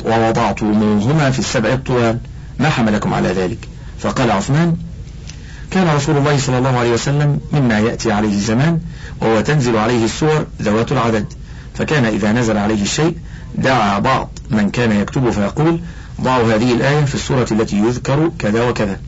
ووضعتموهما 0.05 1.31
في 1.31 1.39
السبع 1.39 1.73
الطوال 1.73 2.17
ما 2.59 2.69
حملكم 2.69 3.13
على 3.13 3.29
ذلك؟ 3.29 3.68
فقال 3.99 4.31
عثمان 4.31 4.75
كان 5.71 5.95
رسول 5.95 6.17
الله 6.17 6.37
صلى 6.37 6.57
الله 6.57 6.77
عليه 6.77 6.93
وسلم 6.93 7.39
مما 7.53 7.79
يأتي 7.79 8.11
عليه 8.11 8.33
الزمان 8.33 8.79
وهو 9.21 9.41
تنزل 9.41 9.77
عليه 9.77 10.05
السور 10.05 10.45
ذوات 10.61 10.91
العدد. 10.91 11.25
فكان 11.75 12.05
إذا 12.05 12.31
نزل 12.31 12.57
عليه 12.57 12.81
الشيء 12.81 13.15
دعا 13.55 13.99
بعض 13.99 14.29
من 14.51 14.69
كان 14.69 14.91
يكتب 14.91 15.29
فيقول 15.29 15.79
ضعوا 16.21 16.55
هذه 16.55 16.73
الآية 16.73 17.05
في 17.05 17.15
السورة 17.15 17.47
التي 17.51 17.77
يذكر 17.77 18.31
كذا 18.39 18.69
وكذا. 18.69 18.99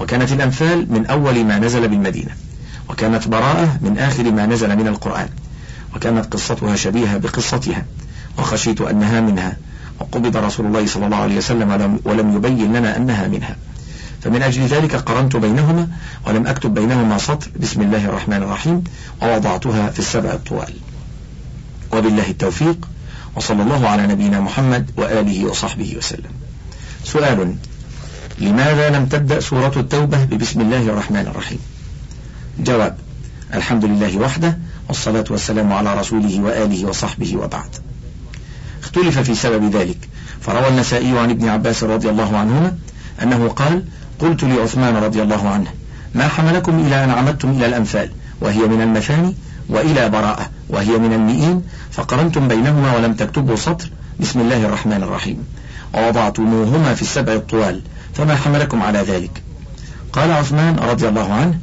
وكانت 0.00 0.32
الأنفال 0.32 0.92
من 0.92 1.06
أول 1.06 1.44
ما 1.44 1.58
نزل 1.58 1.88
بالمدينة 1.88 2.30
وكانت 2.90 3.28
براءة 3.28 3.78
من 3.80 3.98
آخر 3.98 4.32
ما 4.32 4.46
نزل 4.46 4.76
من 4.76 4.88
القرآن 4.88 5.28
وكانت 5.96 6.32
قصتها 6.34 6.76
شبيهة 6.76 7.16
بقصتها 7.18 7.84
وخشيت 8.38 8.80
أنها 8.80 9.20
منها 9.20 9.56
وقبض 10.00 10.36
رسول 10.36 10.66
الله 10.66 10.86
صلى 10.86 11.06
الله 11.06 11.16
عليه 11.16 11.36
وسلم 11.36 11.98
ولم 12.04 12.36
يبين 12.36 12.72
لنا 12.76 12.96
أنها 12.96 13.28
منها. 13.28 13.56
فمن 14.24 14.42
أجل 14.42 14.66
ذلك 14.66 14.96
قرنت 14.96 15.36
بينهما 15.36 15.88
ولم 16.26 16.46
أكتب 16.46 16.74
بينهما 16.74 17.18
سطر. 17.18 17.50
بسم 17.60 17.82
الله 17.82 18.04
الرحمن 18.04 18.36
الرحيم. 18.36 18.84
ووضعتها 19.22 19.90
في 19.90 19.98
السبع 19.98 20.32
الطوال. 20.32 20.74
وبالله 21.92 22.30
التوفيق. 22.30 22.88
وصلى 23.36 23.62
الله 23.62 23.88
على 23.88 24.06
نبينا 24.06 24.40
محمد 24.40 24.90
وآله 24.96 25.44
وصحبه 25.44 25.96
وسلم. 25.98 26.30
سؤال. 27.04 27.56
لماذا 28.38 28.90
لم 28.90 29.06
تبدأ 29.06 29.40
سورة 29.40 29.72
التوبة 29.76 30.24
ببسم 30.24 30.60
الله 30.60 30.82
الرحمن 30.82 31.26
الرحيم؟ 31.26 31.58
جواب. 32.58 32.96
الحمد 33.54 33.84
لله 33.84 34.16
وحده 34.16 34.58
والصلاة 34.88 35.24
والسلام 35.30 35.72
على 35.72 36.00
رسوله 36.00 36.40
وآله 36.40 36.88
وصحبه 36.88 37.36
وبعد. 37.36 37.70
اختلف 38.82 39.18
في 39.18 39.34
سبب 39.34 39.76
ذلك 39.76 40.08
فروى 40.40 40.68
النسائي 40.68 41.18
عن 41.18 41.30
ابن 41.30 41.48
عباس 41.48 41.84
رضي 41.84 42.10
الله 42.10 42.36
عنهما 42.36 42.76
أنه 43.22 43.48
قال 43.48 43.84
قلت 44.18 44.44
لعثمان 44.44 44.96
رضي 44.96 45.22
الله 45.22 45.48
عنه 45.48 45.66
ما 46.14 46.28
حملكم 46.28 46.78
إلى 46.86 47.04
أن 47.04 47.10
عمدتم 47.10 47.50
إلى 47.50 47.66
الأنفال 47.66 48.10
وهي 48.40 48.58
من 48.58 48.82
المثاني 48.82 49.34
وإلى 49.68 50.08
براءة 50.08 50.50
وهي 50.68 50.98
من 50.98 51.12
المئين 51.12 51.62
فقرنتم 51.90 52.48
بينهما 52.48 52.96
ولم 52.96 53.14
تكتبوا 53.14 53.56
سطر. 53.56 53.90
بسم 54.20 54.40
الله 54.40 54.66
الرحمن 54.66 55.02
الرحيم. 55.02 55.44
ووضعتموهما 55.94 56.94
في 56.94 57.02
السبع 57.02 57.32
الطوال 57.32 57.82
فما 58.14 58.34
حملكم 58.36 58.82
على 58.82 58.98
ذلك؟ 58.98 59.42
قال 60.12 60.30
عثمان 60.30 60.78
رضي 60.78 61.08
الله 61.08 61.32
عنه 61.32 61.58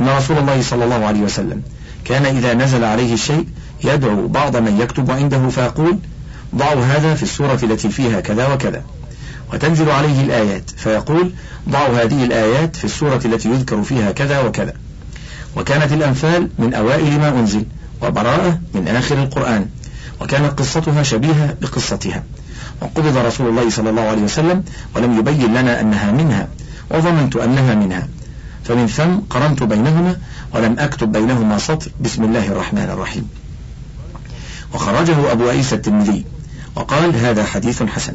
إن 0.00 0.08
رسول 0.08 0.38
الله 0.38 0.62
صلى 0.62 0.84
الله 0.84 1.06
عليه 1.06 1.20
وسلم 1.20 1.62
كان 2.04 2.26
إذا 2.26 2.54
نزل 2.54 2.84
عليه 2.84 3.14
الشيء 3.14 3.46
يدعو 3.84 4.28
بعض 4.28 4.56
من 4.56 4.80
يكتب 4.80 5.10
عنده 5.10 5.48
فيقول 5.48 5.98
ضعوا 6.54 6.84
هذا 6.84 7.14
في 7.14 7.22
السورة 7.22 7.58
التي 7.62 7.88
فيها 7.88 8.20
كذا 8.20 8.54
وكذا 8.54 8.82
وتنزل 9.54 9.90
عليه 9.90 10.20
الآيات. 10.20 10.70
فيقول 10.76 11.32
ضعوا 11.68 12.02
هذه 12.02 12.24
الآيات 12.24 12.76
في 12.76 12.84
السورة 12.84 13.20
التي 13.24 13.48
يذكر 13.48 13.82
فيها 13.82 14.10
كذا 14.12 14.40
وكذا. 14.40 14.72
وكانت 15.56 15.92
الأنفال 15.92 16.48
من 16.58 16.74
أوائل 16.74 17.20
ما 17.20 17.28
أنزل 17.28 17.64
وبراءة 18.02 18.60
من 18.74 18.88
آخر 18.88 19.22
القرآن 19.22 19.66
وكانت 20.20 20.58
قصتها 20.58 21.02
شبيهة 21.02 21.56
بقصتها. 21.62 22.22
وقبض 22.82 23.16
رسول 23.16 23.48
الله 23.48 23.70
صلى 23.70 23.90
الله 23.90 24.02
عليه 24.02 24.22
وسلم 24.22 24.64
ولم 24.96 25.18
يبين 25.18 25.54
لنا 25.54 25.80
أنها 25.80 26.12
منها 26.12 26.48
وظننت 26.90 27.36
أنها 27.36 27.74
منها. 27.74 28.08
فمن 28.64 28.86
ثم 28.86 29.14
قرنت 29.30 29.62
بينهما 29.62 30.16
ولم 30.54 30.76
أكتب 30.78 31.12
بينهما 31.12 31.58
سطر. 31.58 31.90
بسم 32.00 32.24
الله 32.24 32.46
الرحمن 32.46 32.90
الرحيم. 32.92 33.28
وخرجه 34.74 35.32
أبو 35.32 35.48
عيسى 35.48 35.74
الترمذي 35.74 36.24
وقال 36.76 37.16
هذا 37.16 37.44
حديث 37.44 37.82
حسن. 37.82 38.14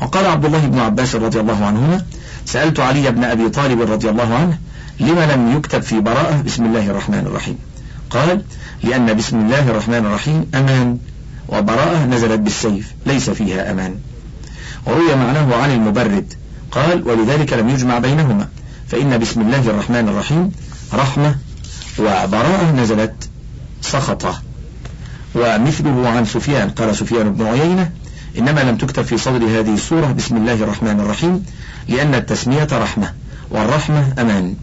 وقال 0.00 0.26
عبد 0.26 0.44
الله 0.44 0.66
بن 0.66 0.78
عباس 0.78 1.14
رضي 1.14 1.40
الله 1.40 1.64
عنهما 1.64 2.04
سألت 2.44 2.80
علي 2.80 3.10
بن 3.10 3.24
أبي 3.24 3.48
طالب 3.48 3.80
رضي 3.80 4.10
الله 4.10 4.34
عنه 4.34 4.58
لما 5.00 5.32
لم 5.32 5.56
يكتب 5.56 5.82
في 5.82 6.00
براءة 6.00 6.42
بسم 6.42 6.64
الله 6.64 6.90
الرحمن 6.90 7.18
الرحيم؟ 7.26 7.58
قال 8.10 8.42
لأن 8.82 9.14
بسم 9.14 9.40
الله 9.40 9.70
الرحمن 9.70 10.06
الرحيم 10.06 10.46
أمان 10.54 10.98
وبراءة 11.48 12.06
نزلت 12.06 12.40
بالسيف 12.40 12.94
ليس 13.06 13.30
فيها 13.30 13.70
أمان. 13.70 13.94
وروي 14.86 15.14
معناه 15.14 15.56
عن 15.56 15.70
المبرد 15.70 16.34
قال 16.70 17.08
ولذلك 17.08 17.52
لم 17.52 17.68
يجمع 17.68 17.98
بينهما 17.98 18.48
فإن 18.88 19.18
بسم 19.18 19.40
الله 19.40 19.70
الرحمن 19.70 20.08
الرحيم 20.08 20.52
رحمة 20.94 21.36
وبراءة 21.98 22.72
نزلت 22.72 23.28
سخطة. 23.82 24.42
ومثله 25.34 26.08
عن 26.08 26.24
سفيان 26.24 26.70
قال 26.70 26.96
سفيان 26.96 27.32
بن 27.32 27.46
عيينة 27.46 27.90
إنما 28.38 28.60
لم 28.60 28.76
تكتب 28.76 29.02
في 29.02 29.18
صدر 29.18 29.44
هذه 29.60 29.74
السورة 29.74 30.06
بسم 30.06 30.36
الله 30.36 30.54
الرحمن 30.54 31.00
الرحيم 31.00 31.46
لأن 31.88 32.14
التسمية 32.14 32.68
رحمة 32.72 33.12
والرحمة 33.50 34.14
أمان. 34.18 34.54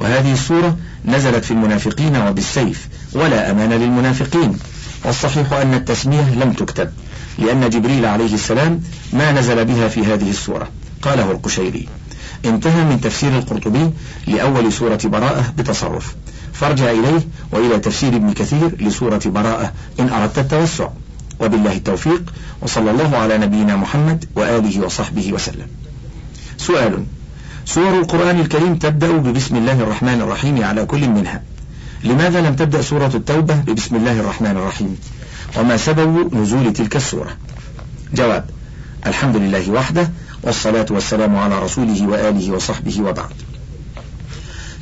وهذه 0.00 0.32
السورة 0.32 0.76
نزلت 1.04 1.44
في 1.44 1.50
المنافقين 1.50 2.16
وبالسيف 2.16 2.88
ولا 3.12 3.50
أمان 3.50 3.72
للمنافقين. 3.72 4.58
والصحيح 5.04 5.52
أن 5.52 5.74
التسمية 5.74 6.34
لم 6.34 6.52
تكتب 6.52 6.90
لأن 7.38 7.70
جبريل 7.70 8.06
عليه 8.06 8.34
السلام 8.34 8.80
ما 9.12 9.32
نزل 9.32 9.64
بها 9.64 9.88
في 9.88 10.00
هذه 10.00 10.30
السورة. 10.30 10.68
قاله 11.02 11.30
القشيري 11.30 11.88
انتهى 12.44 12.84
من 12.84 13.00
تفسير 13.00 13.38
القرطبي 13.38 13.90
لأول 14.26 14.72
سورة 14.72 15.00
براءة 15.04 15.54
بتصرف. 15.58 16.14
فارجع 16.52 16.90
إليه 16.90 17.28
وإلى 17.52 17.78
تفسير 17.78 18.16
ابن 18.16 18.32
كثير 18.32 18.76
لسورة 18.80 19.20
براءة 19.26 19.72
إن 20.00 20.08
أردت 20.08 20.38
التوسع. 20.38 20.88
وبالله 21.40 21.72
التوفيق 21.72 22.22
وصلى 22.62 22.90
الله 22.90 23.16
على 23.16 23.38
نبينا 23.38 23.76
محمد 23.76 24.24
وآله 24.36 24.80
وصحبه 24.80 25.32
وسلم. 25.32 25.66
سؤال 26.58 27.04
سور 27.64 27.98
القرآن 27.98 28.40
الكريم 28.40 28.76
تبدأ 28.76 29.12
ببسم 29.12 29.56
الله 29.56 29.72
الرحمن 29.72 30.20
الرحيم 30.20 30.64
على 30.64 30.84
كل 30.84 31.08
منها. 31.08 31.42
لماذا 32.04 32.40
لم 32.40 32.56
تبدأ 32.56 32.82
سورة 32.82 33.10
التوبة 33.14 33.54
ببسم 33.54 33.96
الله 33.96 34.20
الرحمن 34.20 34.50
الرحيم؟ 34.50 34.98
وما 35.56 35.76
سبب 35.76 36.34
نزول 36.34 36.72
تلك 36.72 36.96
السورة؟ 36.96 37.36
جواب 38.14 38.44
الحمد 39.06 39.36
لله 39.36 39.70
وحده 39.70 40.10
والصلاة 40.42 40.86
والسلام 40.90 41.36
على 41.36 41.58
رسوله 41.58 42.06
وآله 42.06 42.52
وصحبه 42.52 43.00
وبعد. 43.00 43.32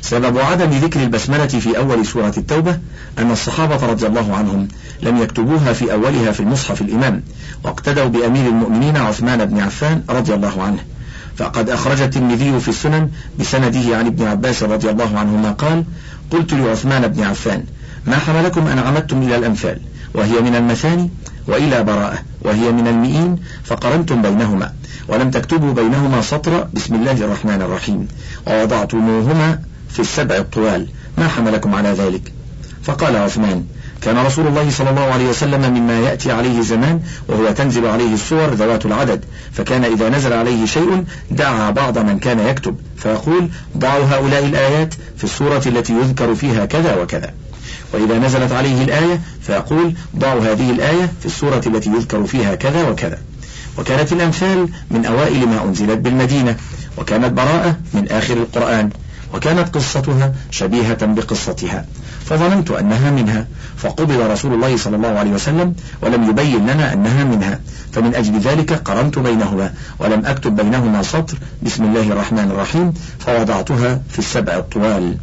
سبب 0.05 0.37
عدم 0.37 0.69
ذكر 0.69 1.03
البسملة 1.03 1.47
في 1.47 1.77
أول 1.77 2.05
سورة 2.05 2.33
التوبة 2.37 2.77
أن 3.19 3.31
الصحابة 3.31 3.85
رضي 3.85 4.07
الله 4.07 4.35
عنهم 4.35 4.67
لم 5.01 5.17
يكتبوها 5.17 5.73
في 5.73 5.93
أولها 5.93 6.31
في 6.31 6.39
المصحف 6.39 6.81
الإمام 6.81 7.23
واقتدوا 7.63 8.05
بأمير 8.05 8.47
المؤمنين 8.49 8.97
عثمان 8.97 9.45
بن 9.45 9.59
عفان 9.59 10.03
رضي 10.09 10.33
الله 10.33 10.63
عنه. 10.63 10.79
فقد 11.37 11.69
أخرج 11.69 12.01
الترمذي 12.01 12.59
في 12.59 12.67
السنن 12.67 13.09
بسنده 13.39 13.97
عن 13.97 14.05
ابن 14.05 14.27
عباس 14.27 14.63
رضي 14.63 14.89
الله 14.89 15.19
عنهما 15.19 15.51
قال 15.51 15.83
قلت 16.31 16.53
لعثمان 16.53 17.07
بن 17.07 17.23
عفان 17.23 17.63
ما 18.07 18.17
حملكم 18.17 18.67
أن 18.67 18.79
عمدتم 18.79 19.21
إلى 19.21 19.35
الأنفال 19.35 19.79
وهي 20.13 20.41
من 20.41 20.55
المثاني 20.55 21.09
وإلى 21.47 21.83
براءة 21.83 22.17
وهي 22.41 22.71
من 22.71 22.87
المئين 22.87 23.35
فقرنتم 23.63 24.21
بينهما 24.21 24.73
ولم 25.07 25.31
تكتبوا 25.31 25.73
بينهما 25.73 26.21
سطر 26.21 26.67
بسم 26.73 26.95
الله 26.95 27.11
الرحمن 27.11 27.61
الرحيم. 27.61 28.07
ووضعتموهما 28.47 29.59
في 29.95 30.01
السبع 30.01 30.35
الطوال 30.35 30.87
ما 31.17 31.27
حملكم 31.27 31.75
على 31.75 31.89
ذلك؟ 31.89 32.33
فقال 32.83 33.15
عثمان 33.15 33.65
كان 34.01 34.17
رسول 34.17 34.47
الله 34.47 34.69
صلى 34.69 34.89
الله 34.89 35.01
عليه 35.01 35.29
وسلم 35.29 35.73
مما 35.73 35.99
يأتي 35.99 36.31
عليه 36.31 36.61
زمان 36.61 36.99
وهو 37.27 37.51
تنزل 37.51 37.85
عليه 37.85 38.13
الصور 38.13 38.53
ذوات 38.53 38.85
العدد. 38.85 39.25
فكان 39.53 39.83
إذا 39.83 40.09
نزل 40.09 40.33
عليه 40.33 40.65
شيء 40.65 41.03
دعا 41.31 41.71
بعض 41.71 41.97
من 41.97 42.19
كان 42.19 42.39
يكتب. 42.39 42.75
فيقول 42.97 43.49
ضعوا 43.77 44.05
هؤلاء 44.05 44.45
الآيات 44.45 44.93
في 45.17 45.23
السورة 45.23 45.61
التي 45.65 45.93
يذكر 45.93 46.35
فيها 46.35 46.65
كذا 46.65 46.95
وكذا. 46.95 47.33
وإذا 47.93 48.19
نزلت 48.19 48.51
عليه 48.51 48.83
الآية 48.83 49.21
فيقول 49.41 49.93
ضعوا 50.17 50.41
هذه 50.41 50.71
الآية 50.71 51.11
في 51.19 51.25
السورة 51.25 51.61
التي 51.67 51.89
يذكر 51.89 52.25
فيها 52.25 52.55
كذا 52.55 52.89
وكذا. 52.89 53.19
وكانت 53.77 54.13
الأمثال 54.13 54.69
من 54.91 55.05
أوائل 55.05 55.47
ما 55.47 55.63
أنزلت 55.63 55.97
بالمدينة 55.97 56.55
وكانت 56.97 57.33
براءة 57.33 57.77
من 57.93 58.07
آخر 58.11 58.33
القرآن. 58.33 58.89
وكانت 59.35 59.75
قصتها 59.75 60.33
شبيهة 60.51 61.05
بقصتها 61.05 61.85
فظننت 62.25 62.71
أنها 62.71 63.11
منها 63.11 63.47
فقبض 63.77 64.21
رسول 64.31 64.53
الله 64.53 64.77
صلى 64.77 64.95
الله 64.95 65.07
عليه 65.19 65.31
وسلم 65.31 65.75
ولم 66.01 66.29
يبين 66.29 66.67
لنا 66.67 66.93
أنها 66.93 67.23
منها 67.23 67.59
فمن 67.91 68.15
أجل 68.15 68.39
ذلك 68.39 68.73
قرنت 68.73 69.19
بينهما 69.19 69.73
ولم 69.99 70.25
أكتب 70.25 70.55
بينهما 70.55 71.03
سطر 71.03 71.37
بسم 71.63 71.83
الله 71.83 72.11
الرحمن 72.11 72.51
الرحيم 72.51 72.93
فوضعتها 73.19 74.01
في 74.09 74.19
السبع 74.19 74.57
الطوال. 74.57 75.17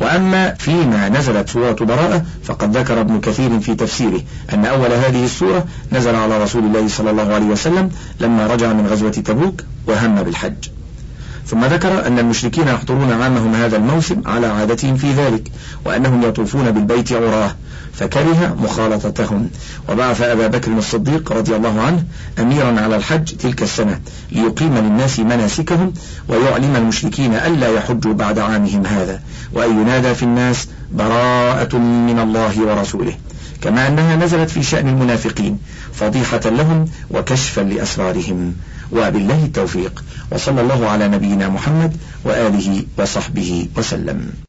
وأما 0.00 0.54
فيما 0.54 1.08
نزلت 1.08 1.48
سورة 1.48 1.72
براءة 1.72 2.24
فقد 2.44 2.76
ذكر 2.76 3.00
ابن 3.00 3.20
كثير 3.20 3.60
في 3.60 3.74
تفسيره 3.74 4.20
أن 4.52 4.66
أول 4.66 4.92
هذه 4.92 5.24
السورة 5.24 5.64
نزل 5.92 6.14
على 6.14 6.42
رسول 6.42 6.64
الله 6.64 6.88
صلى 6.88 7.10
الله 7.10 7.34
عليه 7.34 7.46
وسلم 7.46 7.90
لما 8.20 8.46
رجع 8.46 8.72
من 8.72 8.86
غزوة 8.86 9.10
تبوك 9.10 9.64
وهم 9.86 10.22
بالحج. 10.22 10.81
ثم 11.46 11.64
ذكر 11.64 12.06
أن 12.06 12.18
المشركين 12.18 12.68
يحضرون 12.68 13.12
عامهم 13.12 13.54
هذا 13.54 13.76
الموسم 13.76 14.22
على 14.26 14.46
عادتهم 14.46 14.96
في 14.96 15.12
ذلك 15.12 15.48
وأنهم 15.84 16.22
يطوفون 16.22 16.70
بالبيت 16.70 17.12
عراه 17.12 17.56
فكره 17.92 18.56
مخالطتهم. 18.62 19.50
وبعث 19.88 20.20
أبا 20.22 20.46
بكر 20.46 20.72
الصديق 20.72 21.32
رضي 21.32 21.56
الله 21.56 21.80
عنه 21.80 22.04
أميرا 22.38 22.80
على 22.80 22.96
الحج 22.96 23.24
تلك 23.24 23.62
السنة 23.62 24.00
ليقيم 24.32 24.78
للناس 24.78 25.20
مناسكهم 25.20 25.92
ويعلم 26.28 26.76
المشركين 26.76 27.34
ألا 27.34 27.68
يحجوا 27.68 28.12
بعد 28.12 28.38
عامهم 28.38 28.86
هذا 28.86 29.20
وأن 29.52 29.80
ينادى 29.80 30.14
في 30.14 30.22
الناس 30.22 30.68
براءة 30.92 31.76
من 31.78 32.18
الله 32.18 32.60
ورسوله. 32.60 33.14
كما 33.62 33.88
أنها 33.88 34.16
نزلت 34.16 34.50
في 34.50 34.62
شأن 34.62 34.88
المنافقين 34.88 35.58
فضيحة 35.92 36.40
لهم 36.44 36.84
وكشفا 37.10 37.60
لأسرارهم. 37.60 38.54
وبالله 38.92 39.44
التوفيق. 39.44 40.04
وصلى 40.32 40.60
الله 40.60 40.88
على 40.88 41.08
نبينا 41.08 41.48
محمد 41.48 41.96
وآله 42.24 42.84
وصحبه 42.98 43.68
وسلم. 43.76 44.32